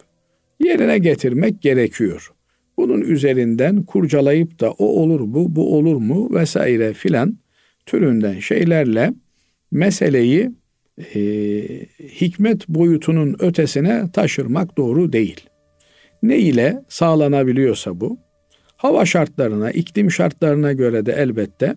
[0.61, 2.31] yerine getirmek gerekiyor.
[2.77, 7.39] Bunun üzerinden kurcalayıp da o olur mu, bu olur mu vesaire filan
[7.87, 9.15] türünden şeylerle
[9.75, 10.51] meseleyi
[11.15, 11.21] e,
[12.01, 15.49] hikmet boyutunun ötesine taşırmak doğru değil.
[16.23, 18.19] Ne ile sağlanabiliyorsa bu,
[18.77, 21.77] hava şartlarına, iklim şartlarına göre de elbette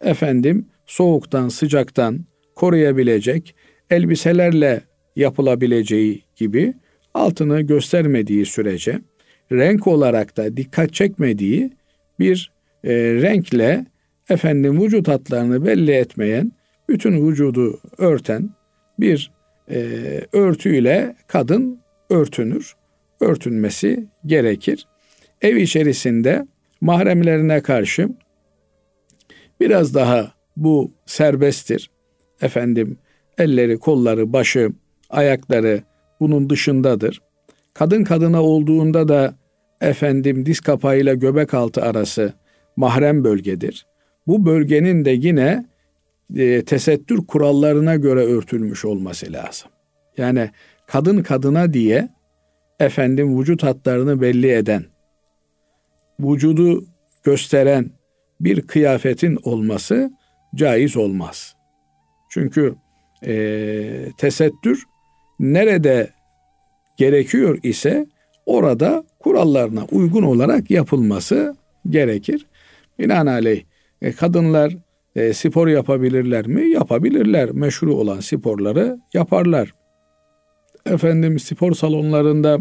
[0.00, 2.24] efendim soğuktan, sıcaktan
[2.54, 3.54] koruyabilecek
[3.90, 4.80] elbiselerle
[5.16, 6.74] yapılabileceği gibi
[7.14, 9.00] altını göstermediği sürece
[9.52, 11.70] renk olarak da dikkat çekmediği
[12.18, 12.52] bir
[12.84, 13.86] e, renkle
[14.30, 16.52] efendim vücut hatlarını belli etmeyen,
[16.90, 18.50] bütün vücudu örten
[18.98, 19.32] bir
[19.70, 19.80] e,
[20.32, 22.74] örtüyle kadın örtünür.
[23.20, 24.86] Örtünmesi gerekir.
[25.42, 26.46] Ev içerisinde
[26.80, 28.08] mahremlerine karşı
[29.60, 31.90] biraz daha bu serbesttir.
[32.40, 32.98] Efendim
[33.38, 34.70] elleri, kolları, başı,
[35.10, 35.82] ayakları
[36.20, 37.22] bunun dışındadır.
[37.74, 39.34] Kadın kadına olduğunda da
[39.80, 42.32] efendim diz kapağıyla göbek altı arası
[42.76, 43.86] mahrem bölgedir.
[44.26, 45.70] Bu bölgenin de yine
[46.36, 49.70] e, tesettür kurallarına göre örtülmüş olması lazım.
[50.16, 50.50] Yani
[50.86, 52.08] kadın kadına diye
[52.80, 54.84] efendim vücut hatlarını belli eden,
[56.20, 56.84] vücudu
[57.24, 57.90] gösteren
[58.40, 60.10] bir kıyafetin olması
[60.54, 61.56] caiz olmaz.
[62.30, 62.74] Çünkü
[63.26, 64.84] e, tesettür
[65.40, 66.10] nerede
[66.96, 68.06] gerekiyor ise
[68.46, 71.56] orada kurallarına uygun olarak yapılması
[71.90, 72.46] gerekir.
[72.98, 73.62] Binaenaleyh
[74.02, 74.76] e, kadınlar
[75.16, 76.70] e, spor yapabilirler mi?
[76.70, 77.50] Yapabilirler.
[77.50, 79.72] Meşru olan sporları yaparlar.
[80.86, 82.58] Efendim spor salonlarında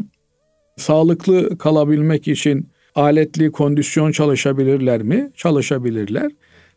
[0.77, 5.31] sağlıklı kalabilmek için aletli kondisyon çalışabilirler mi?
[5.35, 6.31] Çalışabilirler.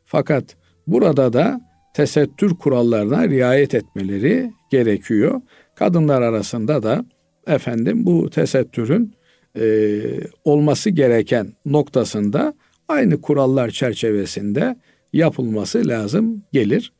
[0.04, 0.56] Fakat
[0.86, 1.60] burada da
[1.94, 5.40] tesettür kurallarına riayet etmeleri gerekiyor.
[5.74, 7.04] Kadınlar arasında da
[7.46, 9.14] efendim bu tesettürün
[9.60, 10.00] e,
[10.44, 12.54] olması gereken noktasında
[12.88, 14.76] aynı kurallar çerçevesinde
[15.12, 16.92] yapılması lazım gelir.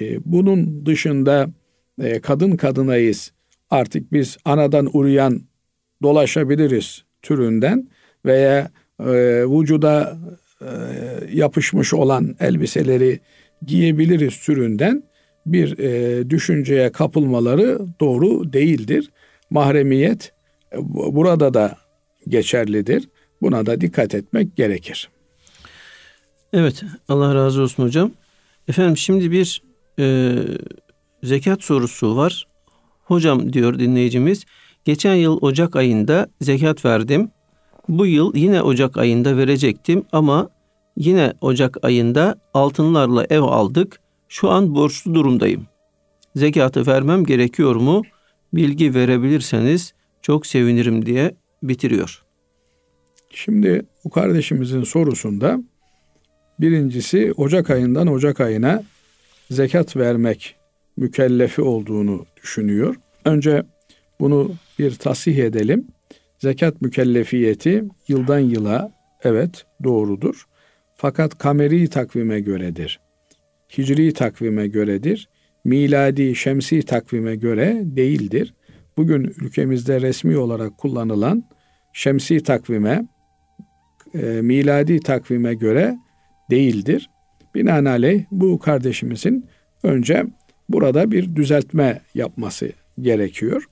[0.00, 1.50] E, bunun dışında
[2.02, 3.32] e, kadın kadınayız
[3.70, 5.40] artık biz anadan uruyan
[6.02, 7.88] dolaşabiliriz türünden
[8.24, 9.04] veya e,
[9.46, 10.18] vücuda
[10.60, 10.66] e,
[11.32, 13.20] yapışmış olan elbiseleri
[13.66, 15.02] giyebiliriz türünden
[15.46, 19.10] bir e, düşünceye kapılmaları doğru değildir.
[19.50, 20.32] Mahremiyet
[21.12, 21.76] burada da
[22.28, 23.08] geçerlidir.
[23.42, 25.10] Buna da dikkat etmek gerekir.
[26.52, 28.10] Evet, Allah razı olsun hocam.
[28.68, 29.62] Efendim şimdi bir
[29.98, 30.36] e,
[31.22, 32.46] zekat sorusu var.
[33.04, 34.44] Hocam diyor dinleyicimiz,
[34.84, 37.30] geçen yıl Ocak ayında zekat verdim.
[37.88, 40.48] Bu yıl yine Ocak ayında verecektim ama
[40.96, 44.00] yine Ocak ayında altınlarla ev aldık.
[44.28, 45.66] Şu an borçlu durumdayım.
[46.36, 48.02] Zekatı vermem gerekiyor mu?
[48.52, 52.22] Bilgi verebilirseniz çok sevinirim diye bitiriyor.
[53.30, 55.60] Şimdi bu kardeşimizin sorusunda
[56.60, 58.82] birincisi Ocak ayından Ocak ayına
[59.50, 60.56] zekat vermek
[60.96, 62.94] mükellefi olduğunu düşünüyor.
[63.24, 63.62] Önce
[64.20, 65.86] bunu bir tasih edelim.
[66.38, 68.92] Zekat mükellefiyeti yıldan yıla
[69.22, 70.44] evet doğrudur.
[70.96, 73.00] Fakat kameri takvime göredir.
[73.78, 75.28] Hicri takvime göredir.
[75.64, 78.54] Miladi şemsi takvime göre değildir.
[78.96, 81.44] Bugün ülkemizde resmi olarak kullanılan
[81.92, 83.08] şemsi takvime,
[84.14, 85.98] e, miladi takvime göre
[86.50, 87.10] değildir.
[87.54, 89.46] Binaenaleyh bu kardeşimizin
[89.82, 90.26] önce
[90.68, 93.64] burada bir düzeltme yapması gerekiyor.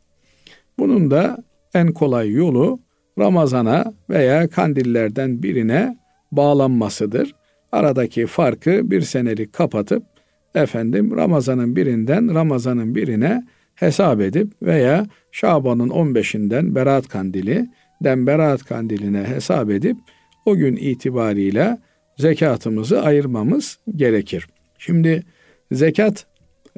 [0.79, 1.37] Bunun da
[1.75, 2.79] en kolay yolu
[3.19, 5.97] Ramazana veya kandillerden birine
[6.33, 7.35] bağlanmasıdır.
[7.73, 10.03] Aradaki farkı bir senelik kapatıp
[10.55, 13.43] efendim Ramazan'ın birinden Ramazan'ın birine
[13.75, 17.69] hesap edip veya Şaban'ın 15'inden Berat Kandili
[18.05, 19.97] den Berat Kandili'ne hesap edip
[20.47, 21.79] o gün itibariyle
[22.19, 24.47] zekatımızı ayırmamız gerekir.
[24.79, 25.23] Şimdi
[25.73, 26.27] zekat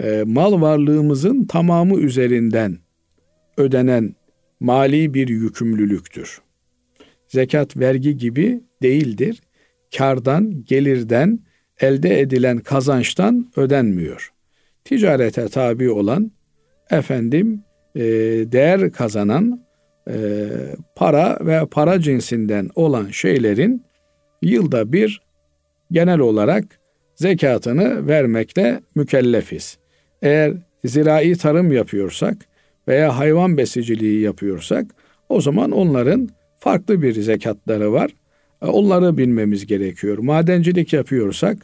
[0.02, 2.78] e, mal varlığımızın tamamı üzerinden
[3.56, 4.14] ödenen
[4.60, 6.40] mali bir yükümlülüktür.
[7.28, 9.40] Zekat vergi gibi değildir.
[9.96, 11.40] Kardan, gelirden,
[11.80, 14.32] elde edilen kazançtan ödenmiyor.
[14.84, 16.32] Ticarete tabi olan,
[16.90, 18.02] efendim e,
[18.52, 19.64] değer kazanan
[20.08, 20.48] e,
[20.96, 23.84] para ve para cinsinden olan şeylerin
[24.42, 25.29] yılda bir
[25.92, 26.64] genel olarak
[27.16, 29.78] zekatını vermekle mükellefiz.
[30.22, 30.52] Eğer
[30.84, 32.36] zirai tarım yapıyorsak
[32.88, 34.86] veya hayvan besiciliği yapıyorsak
[35.28, 38.10] o zaman onların farklı bir zekatları var.
[38.62, 40.18] E, onları bilmemiz gerekiyor.
[40.18, 41.56] Madencilik yapıyorsak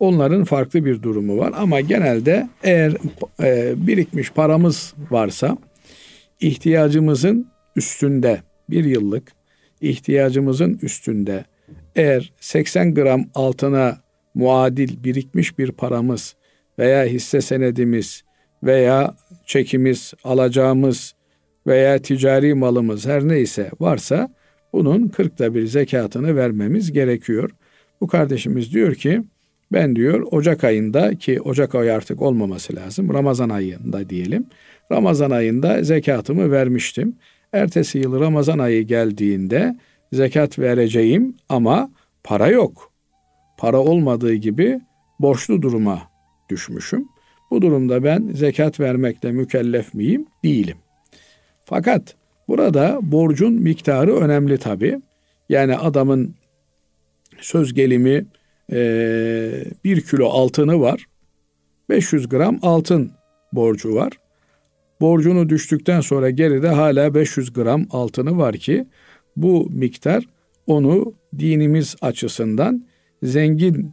[0.00, 2.92] onların farklı bir durumu var ama genelde eğer
[3.42, 5.58] e, birikmiş paramız varsa
[6.40, 9.32] ihtiyacımızın üstünde bir yıllık
[9.80, 11.44] ihtiyacımızın üstünde
[11.96, 13.98] eğer 80 gram altına
[14.34, 16.36] muadil birikmiş bir paramız
[16.78, 18.24] veya hisse senedimiz
[18.62, 19.14] veya
[19.46, 21.14] çekimiz, alacağımız
[21.66, 24.34] veya ticari malımız her neyse varsa
[24.72, 27.50] bunun kırkta bir zekatını vermemiz gerekiyor.
[28.00, 29.22] Bu kardeşimiz diyor ki
[29.72, 33.14] ben diyor Ocak ayında ki Ocak ayı artık olmaması lazım.
[33.14, 34.46] Ramazan ayında diyelim.
[34.92, 37.16] Ramazan ayında zekatımı vermiştim.
[37.52, 39.76] Ertesi yıl Ramazan ayı geldiğinde
[40.14, 41.90] zekat vereceğim ama
[42.24, 42.92] para yok.
[43.58, 44.80] Para olmadığı gibi
[45.20, 46.02] borçlu duruma
[46.48, 47.08] düşmüşüm.
[47.50, 50.26] Bu durumda ben zekat vermekle mükellef miyim?
[50.44, 50.76] Değilim.
[51.64, 52.14] Fakat
[52.48, 55.00] burada borcun miktarı önemli tabi.
[55.48, 56.34] Yani adamın
[57.40, 58.26] söz gelimi
[58.72, 58.78] e,
[59.84, 61.06] bir kilo altını var.
[61.88, 63.12] 500 gram altın
[63.52, 64.12] borcu var.
[65.00, 68.86] Borcunu düştükten sonra geride hala 500 gram altını var ki
[69.36, 70.24] bu miktar
[70.66, 72.84] onu dinimiz açısından
[73.22, 73.90] zengin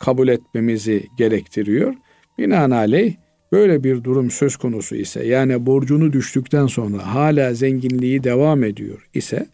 [0.00, 1.94] kabul etmemizi gerektiriyor.
[2.38, 3.14] Binaenaleyh
[3.52, 9.46] böyle bir durum söz konusu ise yani borcunu düştükten sonra hala zenginliği devam ediyor ise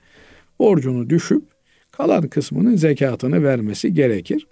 [0.59, 1.43] borcunu düşüp
[1.91, 4.47] kalan kısmının zekatını vermesi gerekir.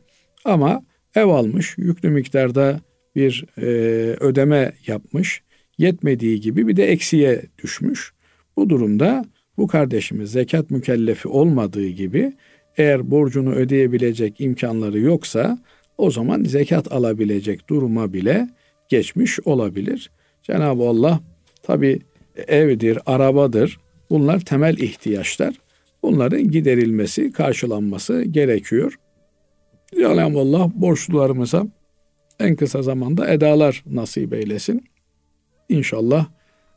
[0.44, 0.82] Ama
[1.14, 2.80] ev almış, yüklü miktarda
[3.16, 3.62] bir e,
[4.20, 5.42] ödeme yapmış,
[5.78, 8.12] yetmediği gibi bir de eksiye düşmüş.
[8.56, 9.24] Bu durumda
[9.58, 12.32] bu kardeşimiz zekat mükellefi olmadığı gibi
[12.76, 15.58] eğer borcunu ödeyebilecek imkanları yoksa
[15.98, 18.48] o zaman zekat alabilecek duruma bile
[18.88, 20.10] geçmiş olabilir.
[20.42, 21.20] Cenab-ı Allah
[21.62, 22.00] tabi
[22.48, 23.80] evdir, arabadır.
[24.10, 25.54] Bunlar temel ihtiyaçlar.
[26.02, 28.98] Bunların giderilmesi, karşılanması gerekiyor.
[29.94, 31.66] Cenab-ı Allah borçlularımıza
[32.40, 34.84] en kısa zamanda edalar nasip eylesin.
[35.68, 36.26] İnşallah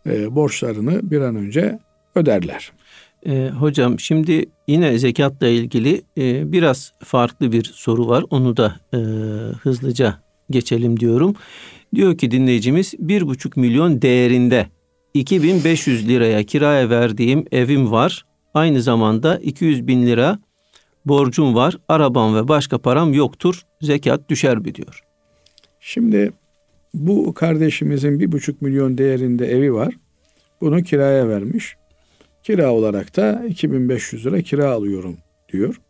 [0.05, 1.79] e, borçlarını bir an önce
[2.15, 2.71] öderler.
[3.25, 8.23] E, hocam şimdi yine zekatla ilgili e, biraz farklı bir soru var.
[8.29, 8.97] Onu da e,
[9.61, 11.35] hızlıca geçelim diyorum.
[11.95, 14.67] Diyor ki dinleyicimiz bir buçuk milyon değerinde
[15.13, 18.25] 2500 liraya kiraya verdiğim evim var.
[18.53, 20.39] Aynı zamanda 200 bin lira
[21.05, 21.77] borcum var.
[21.87, 23.61] Arabam ve başka param yoktur.
[23.81, 25.03] Zekat düşer mi diyor.
[25.79, 26.31] Şimdi
[26.93, 29.93] bu kardeşimizin bir buçuk milyon değerinde evi var.
[30.61, 31.75] Bunu kiraya vermiş.
[32.45, 35.17] Kira olarak da 2500 lira kira alıyorum
[35.53, 35.81] diyor.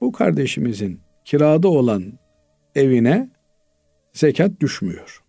[0.00, 2.12] Bu kardeşimizin kirada olan
[2.74, 3.30] evine
[4.12, 5.22] zekat düşmüyor.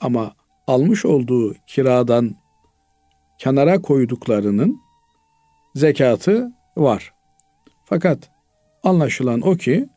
[0.00, 0.32] Ama
[0.66, 2.34] almış olduğu kiradan
[3.38, 4.80] kenara koyduklarının
[5.74, 7.14] zekatı var.
[7.84, 8.30] Fakat
[8.82, 9.88] anlaşılan o ki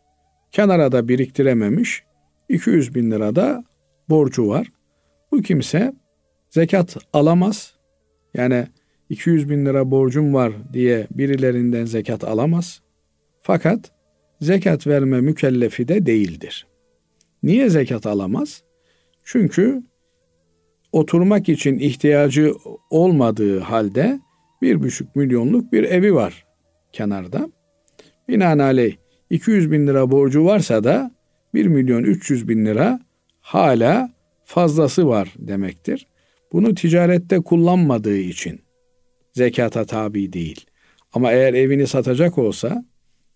[0.51, 2.03] kenara da biriktirememiş
[2.49, 3.63] 200 bin lira da
[4.09, 4.67] borcu var.
[5.31, 5.93] Bu kimse
[6.49, 7.73] zekat alamaz.
[8.33, 8.67] Yani
[9.13, 12.81] 200 bin lira borcum var diye birilerinden zekat alamaz.
[13.41, 13.91] Fakat
[14.41, 16.67] zekat verme mükellefi de değildir.
[17.43, 18.63] Niye zekat alamaz?
[19.23, 19.83] Çünkü
[20.91, 22.53] oturmak için ihtiyacı
[22.89, 24.19] olmadığı halde
[24.61, 26.45] bir buçuk milyonluk bir evi var
[26.91, 27.49] kenarda.
[28.27, 28.95] Binaenaleyh
[29.29, 31.11] 200 bin lira borcu varsa da
[31.53, 32.99] 1 milyon 300 bin lira
[33.41, 34.09] hala
[34.43, 36.07] fazlası var demektir.
[36.51, 38.62] Bunu ticarette kullanmadığı için
[39.33, 40.65] zekata tabi değil.
[41.13, 42.85] Ama eğer evini satacak olsa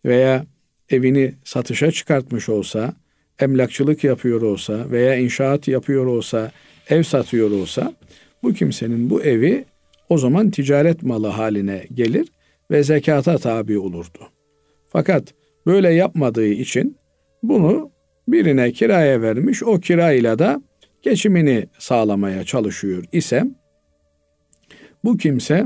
[0.05, 0.45] veya
[0.89, 2.93] evini satışa çıkartmış olsa,
[3.39, 6.51] emlakçılık yapıyor olsa veya inşaat yapıyor olsa,
[6.89, 7.93] ev satıyor olsa
[8.43, 9.65] bu kimsenin bu evi
[10.09, 12.27] o zaman ticaret malı haline gelir
[12.71, 14.19] ve zekata tabi olurdu.
[14.87, 15.33] Fakat
[15.65, 16.97] böyle yapmadığı için
[17.43, 17.91] bunu
[18.27, 20.61] birine kiraya vermiş, o kirayla da
[21.01, 23.43] geçimini sağlamaya çalışıyor ise
[25.03, 25.65] bu kimse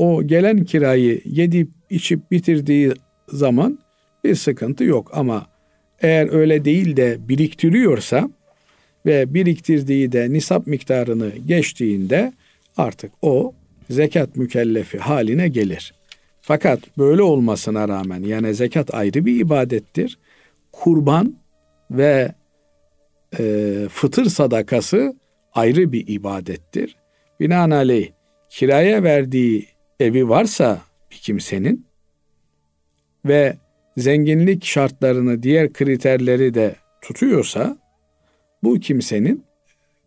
[0.00, 2.92] o gelen kirayı yedip içip bitirdiği
[3.28, 3.78] zaman
[4.24, 5.46] bir sıkıntı yok ama
[6.00, 8.30] eğer öyle değil de biriktiriyorsa
[9.06, 12.32] ve biriktirdiği de nisap miktarını geçtiğinde
[12.76, 13.54] artık o
[13.90, 15.94] zekat mükellefi haline gelir.
[16.40, 20.18] Fakat böyle olmasına rağmen yani zekat ayrı bir ibadettir.
[20.72, 21.34] Kurban
[21.90, 22.34] ve
[23.38, 25.14] e, fıtır sadakası
[25.52, 26.96] ayrı bir ibadettir.
[27.40, 28.10] Binaenaleyh
[28.50, 30.80] kiraya verdiği evi varsa
[31.10, 31.86] bir kimsenin
[33.24, 33.56] ve
[33.96, 37.78] zenginlik şartlarını diğer kriterleri de tutuyorsa
[38.62, 39.44] bu kimsenin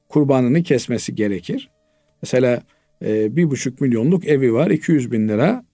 [0.10, 1.70] kurbanını kesmesi gerekir.
[2.22, 2.64] Mesela
[3.06, 5.66] e, bir buçuk milyonluk evi var 200 bin lira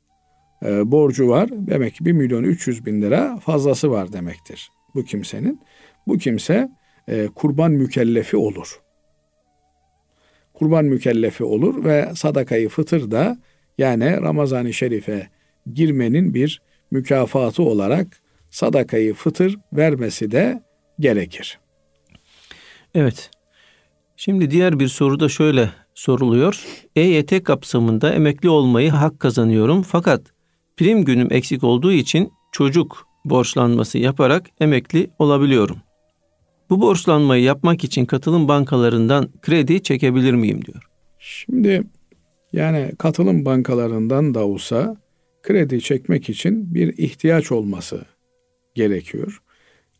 [0.65, 1.49] e, borcu var.
[1.51, 5.61] Demek ki 1 milyon 300 bin lira fazlası var demektir bu kimsenin.
[6.07, 6.69] Bu kimse
[7.07, 8.81] e, kurban mükellefi olur.
[10.53, 13.37] Kurban mükellefi olur ve sadakayı fıtır da
[13.79, 15.29] yani Ramazan-ı Şerif'e
[15.73, 16.61] girmenin bir
[16.91, 18.07] mükafatı olarak
[18.49, 20.63] sadakayı fıtır vermesi de
[20.99, 21.59] gerekir.
[22.95, 23.31] Evet.
[24.17, 26.65] Şimdi diğer bir soru da şöyle soruluyor.
[26.95, 30.21] EYT kapsamında emekli olmayı hak kazanıyorum fakat
[30.77, 35.77] prim günüm eksik olduğu için çocuk borçlanması yaparak emekli olabiliyorum.
[36.69, 40.89] Bu borçlanmayı yapmak için katılım bankalarından kredi çekebilir miyim diyor.
[41.19, 41.83] Şimdi
[42.53, 44.97] yani katılım bankalarından da olsa
[45.43, 48.05] kredi çekmek için bir ihtiyaç olması
[48.75, 49.41] gerekiyor.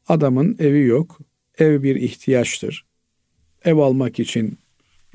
[0.08, 1.20] Adamın evi yok.
[1.58, 2.86] Ev bir ihtiyaçtır.
[3.66, 4.58] Ev almak için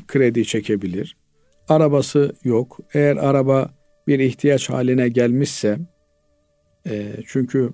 [0.06, 1.16] kredi çekebilir.
[1.68, 2.78] Arabası yok.
[2.94, 3.70] Eğer araba
[4.06, 5.78] bir ihtiyaç haline gelmişse
[6.86, 7.70] e, çünkü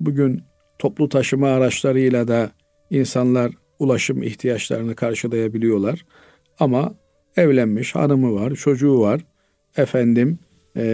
[0.00, 0.42] bugün
[0.78, 2.50] toplu taşıma araçlarıyla da
[2.90, 6.06] insanlar ulaşım ihtiyaçlarını karşılayabiliyorlar.
[6.58, 6.94] Ama
[7.36, 9.20] evlenmiş, hanımı var, çocuğu var.
[9.76, 10.38] Efendim
[10.76, 10.84] e,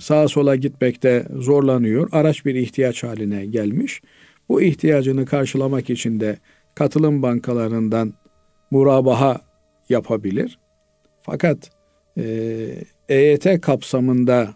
[0.00, 2.08] sağa sola gitmekte zorlanıyor.
[2.12, 4.02] Araç bir ihtiyaç haline gelmiş.
[4.48, 6.38] Bu ihtiyacını karşılamak için de
[6.74, 8.14] katılım bankalarından
[8.70, 9.40] murabaha
[9.88, 10.58] yapabilir.
[11.22, 11.70] Fakat
[12.18, 12.24] e,
[13.08, 14.54] EYT kapsamında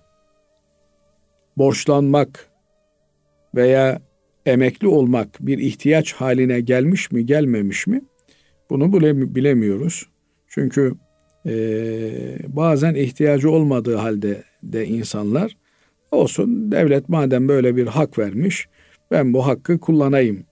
[1.56, 2.48] borçlanmak
[3.54, 4.00] veya
[4.46, 8.00] emekli olmak bir ihtiyaç haline gelmiş mi gelmemiş mi
[8.70, 8.92] bunu
[9.34, 10.06] bilemiyoruz.
[10.58, 10.94] Çünkü
[11.46, 11.54] e,
[12.48, 15.56] bazen ihtiyacı olmadığı halde de insanlar
[16.10, 18.68] olsun devlet madem böyle bir hak vermiş
[19.10, 20.46] ben bu hakkı kullanayım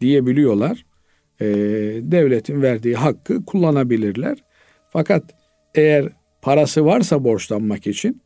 [0.00, 0.86] diyebiliyorlar.
[1.40, 1.46] E,
[2.02, 4.38] devletin verdiği hakkı kullanabilirler.
[4.88, 5.24] Fakat
[5.74, 6.08] eğer
[6.42, 8.22] parası varsa borçlanmak için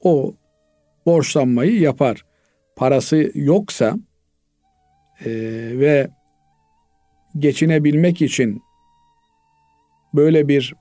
[0.00, 0.34] o
[1.06, 2.24] borçlanmayı yapar.
[2.76, 3.96] Parası yoksa
[5.24, 5.30] e,
[5.78, 6.10] ve
[7.38, 8.62] geçinebilmek için
[10.14, 10.74] böyle bir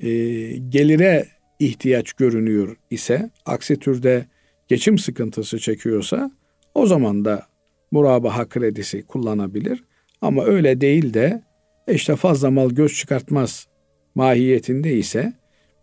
[0.00, 0.08] e,
[0.56, 1.26] gelire
[1.58, 4.26] ihtiyaç görünüyor ise, aksi türde
[4.68, 6.30] geçim sıkıntısı çekiyorsa
[6.74, 7.46] o zaman da
[7.90, 9.84] murabaha kredisi kullanabilir.
[10.20, 11.42] Ama öyle değil de
[11.88, 13.66] işte fazla mal göz çıkartmaz
[14.14, 15.32] mahiyetinde ise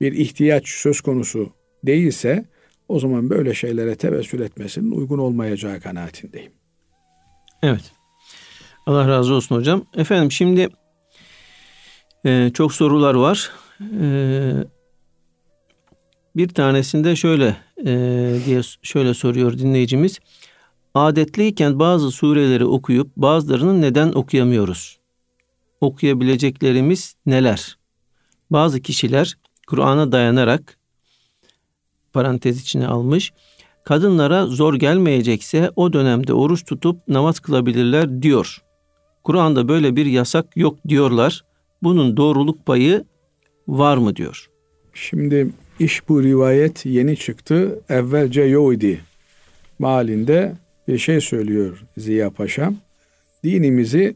[0.01, 1.53] bir ihtiyaç söz konusu
[1.83, 2.45] değilse
[2.87, 6.51] o zaman böyle şeylere tevessül etmesinin uygun olmayacağı kanaatindeyim.
[7.63, 7.91] Evet.
[8.85, 9.85] Allah razı olsun hocam.
[9.97, 10.69] Efendim şimdi
[12.25, 13.51] e, çok sorular var.
[14.01, 14.07] E,
[16.35, 17.93] bir tanesinde şöyle e,
[18.45, 20.19] diye şöyle soruyor dinleyicimiz.
[20.93, 24.99] Adetliyken bazı sureleri okuyup bazılarını neden okuyamıyoruz?
[25.81, 27.77] Okuyabileceklerimiz neler?
[28.49, 30.77] Bazı kişiler Kur'an'a dayanarak
[32.13, 33.33] parantez içine almış.
[33.83, 38.61] Kadınlara zor gelmeyecekse o dönemde oruç tutup namaz kılabilirler diyor.
[39.23, 41.43] Kur'an'da böyle bir yasak yok diyorlar.
[41.83, 43.03] Bunun doğruluk payı
[43.67, 44.49] var mı diyor.
[44.93, 47.81] Şimdi iş bu rivayet yeni çıktı.
[47.89, 49.01] Evvelce yoydi.
[49.79, 50.53] Malinde
[50.87, 52.73] bir şey söylüyor Ziya Paşa.
[53.43, 54.15] Dinimizi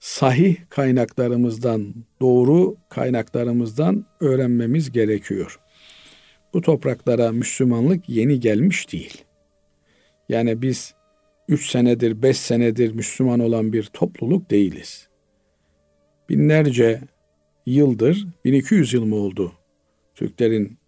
[0.00, 5.60] sahih kaynaklarımızdan, doğru kaynaklarımızdan öğrenmemiz gerekiyor.
[6.54, 9.24] Bu topraklara Müslümanlık yeni gelmiş değil.
[10.28, 10.94] Yani biz
[11.48, 15.08] 3 senedir, 5 senedir Müslüman olan bir topluluk değiliz.
[16.28, 17.00] Binlerce
[17.66, 19.52] yıldır, 1200 yıl mı oldu
[20.14, 20.78] Türklerin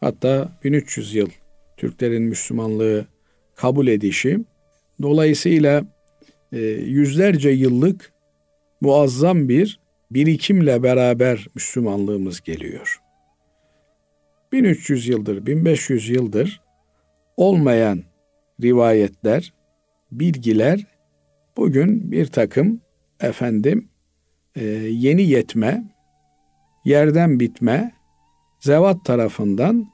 [0.00, 1.28] hatta 1300 yıl
[1.76, 3.06] Türklerin Müslümanlığı
[3.54, 4.40] kabul edişi.
[5.02, 5.84] Dolayısıyla
[6.52, 8.12] e, yüzlerce yıllık
[8.80, 13.00] muazzam bir birikimle beraber Müslümanlığımız geliyor.
[14.52, 16.60] 1300 yıldır, 1500 yıldır
[17.36, 18.02] olmayan
[18.62, 19.52] rivayetler,
[20.12, 20.86] bilgiler
[21.56, 22.80] bugün bir takım
[23.20, 23.88] efendim
[24.56, 25.84] e, yeni yetme,
[26.84, 27.92] yerden bitme,
[28.60, 29.86] zevat tarafından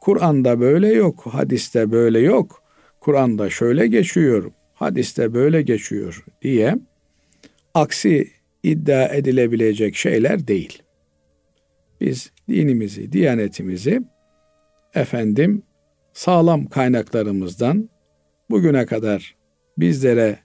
[0.00, 2.62] Kur'an'da böyle yok, hadiste böyle yok,
[3.00, 6.76] Kur'an'da şöyle geçiyor, hadiste böyle geçiyor diye
[7.74, 8.30] aksi
[8.62, 10.82] iddia edilebilecek şeyler değil.
[12.00, 14.02] Biz dinimizi, diyanetimizi
[14.94, 15.62] efendim
[16.12, 17.90] sağlam kaynaklarımızdan
[18.50, 19.36] bugüne kadar
[19.78, 20.38] bizlere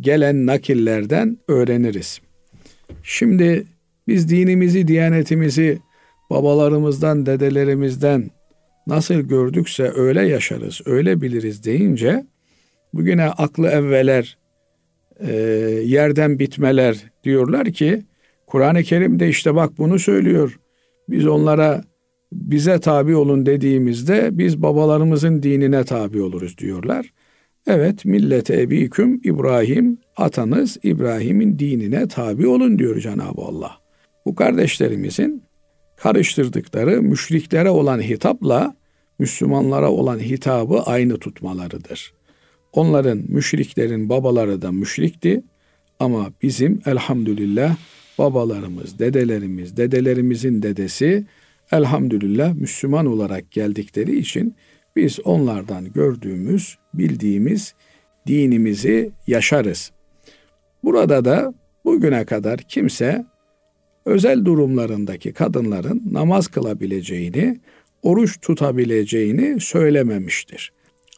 [0.00, 2.20] gelen nakillerden öğreniriz.
[3.02, 3.66] Şimdi
[4.08, 5.78] biz dinimizi, diyanetimizi
[6.30, 8.30] babalarımızdan, dedelerimizden
[8.86, 12.26] nasıl gördükse öyle yaşarız, öyle biliriz deyince
[12.94, 14.38] bugüne aklı evveler,
[15.20, 15.32] e,
[15.84, 18.02] yerden bitmeler diyorlar ki
[18.46, 20.58] Kur'an-ı Kerim'de işte bak bunu söylüyor.
[21.08, 21.84] Biz onlara
[22.32, 27.12] bize tabi olun dediğimizde biz babalarımızın dinine tabi oluruz diyorlar.
[27.66, 33.78] Evet millete ebiküm İbrahim atanız İbrahim'in dinine tabi olun diyor Cenab-ı Allah.
[34.26, 35.42] Bu kardeşlerimizin
[35.96, 38.76] karıştırdıkları müşriklere olan hitapla
[39.18, 42.14] Müslümanlara olan hitabı aynı tutmalarıdır.
[42.72, 45.42] Onların müşriklerin babaları da müşrikti
[45.98, 47.76] ama bizim elhamdülillah
[48.18, 51.26] babalarımız, dedelerimiz, dedelerimizin dedesi
[51.72, 54.54] elhamdülillah Müslüman olarak geldikleri için
[54.96, 57.74] biz onlardan gördüğümüz, bildiğimiz
[58.26, 59.92] dinimizi yaşarız.
[60.84, 63.24] Burada da bugüne kadar kimse
[64.04, 67.60] özel durumlarındaki kadınların namaz kılabileceğini,
[68.02, 70.72] oruç tutabileceğini söylememiştir.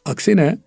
[0.05, 0.57] Aksine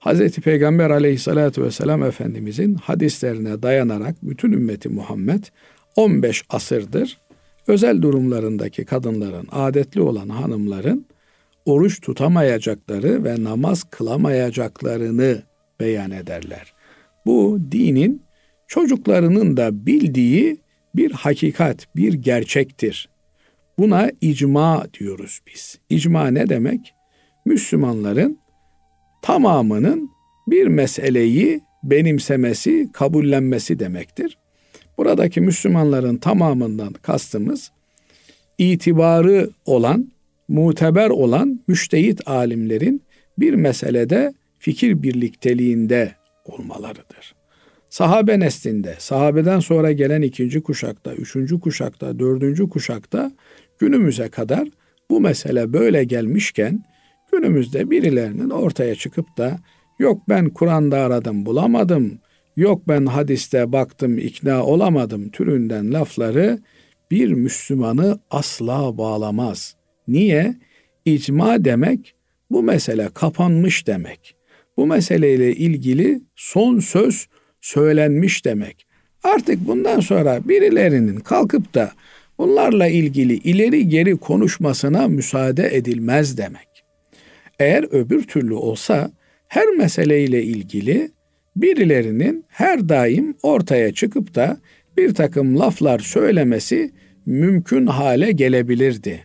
[0.00, 0.30] Hz.
[0.30, 5.44] Peygamber aleyhissalatü vesselam Efendimizin hadislerine dayanarak bütün ümmeti Muhammed
[5.96, 7.18] 15 asırdır
[7.66, 11.06] özel durumlarındaki kadınların, adetli olan hanımların
[11.66, 15.42] oruç tutamayacakları ve namaz kılamayacaklarını
[15.80, 16.72] beyan ederler.
[17.26, 18.22] Bu dinin
[18.68, 20.56] çocuklarının da bildiği
[20.94, 23.08] bir hakikat, bir gerçektir.
[23.78, 25.78] Buna icma diyoruz biz.
[25.90, 26.94] İcma ne demek?
[27.44, 28.38] Müslümanların
[29.22, 30.10] tamamının
[30.48, 34.38] bir meseleyi benimsemesi, kabullenmesi demektir.
[34.98, 37.70] Buradaki Müslümanların tamamından kastımız
[38.58, 40.12] itibarı olan,
[40.48, 43.02] muteber olan müştehit alimlerin
[43.38, 46.12] bir meselede fikir birlikteliğinde
[46.44, 47.34] olmalarıdır.
[47.88, 53.32] Sahabe neslinde, sahabeden sonra gelen ikinci kuşakta, üçüncü kuşakta, dördüncü kuşakta
[53.78, 54.68] günümüze kadar
[55.10, 56.84] bu mesele böyle gelmişken
[57.32, 59.58] günümüzde birilerinin ortaya çıkıp da
[59.98, 62.18] yok ben Kur'an'da aradım bulamadım,
[62.56, 66.58] yok ben hadiste baktım ikna olamadım türünden lafları
[67.10, 69.76] bir Müslümanı asla bağlamaz.
[70.08, 70.54] Niye?
[71.04, 72.14] İcma demek
[72.50, 74.36] bu mesele kapanmış demek.
[74.76, 77.26] Bu meseleyle ilgili son söz
[77.60, 78.86] söylenmiş demek.
[79.22, 81.92] Artık bundan sonra birilerinin kalkıp da
[82.38, 86.68] bunlarla ilgili ileri geri konuşmasına müsaade edilmez demek.
[87.58, 89.10] Eğer öbür türlü olsa
[89.48, 91.10] her meseleyle ilgili
[91.56, 94.56] birilerinin her daim ortaya çıkıp da
[94.96, 96.92] bir takım laflar söylemesi
[97.26, 99.24] mümkün hale gelebilirdi.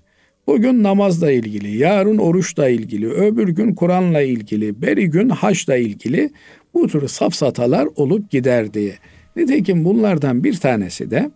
[0.52, 6.30] Bugün namazla ilgili, yarın oruçla ilgili, öbür gün Kur'an'la ilgili, beri gün haçla ilgili
[6.74, 8.98] bu tür safsatalar olup giderdi.
[9.36, 11.32] Nitekim bunlardan bir tanesi de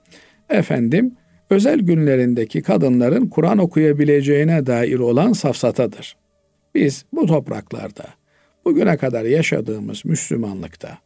[0.49, 1.15] efendim
[1.49, 6.17] özel günlerindeki kadınların Kur'an okuyabileceğine dair olan safsatadır.
[6.75, 8.05] Biz bu topraklarda
[8.65, 10.97] bugüne kadar yaşadığımız Müslümanlıkta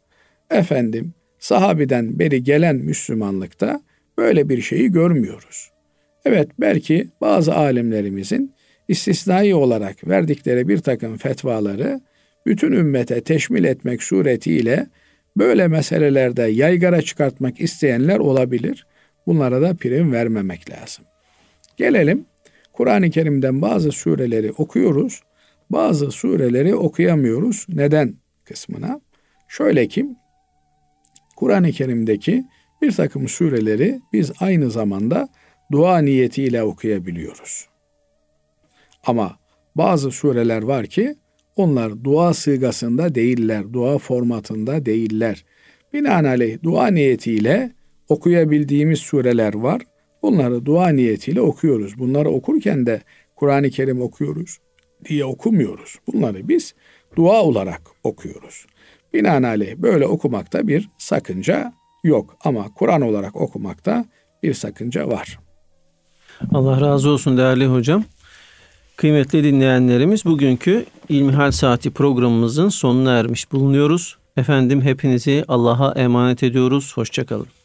[0.50, 3.80] efendim sahabiden beri gelen Müslümanlıkta
[4.18, 5.70] böyle bir şeyi görmüyoruz.
[6.24, 8.54] Evet belki bazı alimlerimizin
[8.88, 12.00] istisnai olarak verdikleri bir takım fetvaları
[12.46, 14.86] bütün ümmete teşmil etmek suretiyle
[15.36, 18.86] böyle meselelerde yaygara çıkartmak isteyenler olabilir.
[19.26, 21.04] Bunlara da prim vermemek lazım.
[21.76, 22.26] Gelelim
[22.72, 25.22] Kur'an-ı Kerim'den bazı sureleri okuyoruz.
[25.70, 27.66] Bazı sureleri okuyamıyoruz.
[27.68, 28.14] Neden
[28.44, 29.00] kısmına?
[29.48, 30.06] Şöyle ki
[31.36, 32.44] Kur'an-ı Kerim'deki
[32.82, 35.28] bir takım sureleri biz aynı zamanda
[35.72, 37.66] dua niyetiyle okuyabiliyoruz.
[39.06, 39.38] Ama
[39.74, 41.14] bazı sureler var ki
[41.56, 45.44] onlar dua sığgasında değiller, dua formatında değiller.
[45.92, 47.72] Binaenaleyh dua niyetiyle
[48.08, 49.82] okuyabildiğimiz sureler var.
[50.22, 51.98] Bunları dua niyetiyle okuyoruz.
[51.98, 53.02] Bunları okurken de
[53.36, 54.58] Kur'an-ı Kerim okuyoruz
[55.04, 55.98] diye okumuyoruz.
[56.06, 56.74] Bunları biz
[57.16, 58.66] dua olarak okuyoruz.
[59.14, 61.72] Binaenaleyh böyle okumakta bir sakınca
[62.04, 64.04] yok ama Kur'an olarak okumakta
[64.42, 65.38] bir sakınca var.
[66.54, 68.04] Allah razı olsun değerli hocam.
[68.96, 74.16] Kıymetli dinleyenlerimiz bugünkü İlmihal Saati programımızın sonuna ermiş bulunuyoruz.
[74.36, 76.92] Efendim hepinizi Allah'a emanet ediyoruz.
[76.96, 77.59] Hoşçakalın.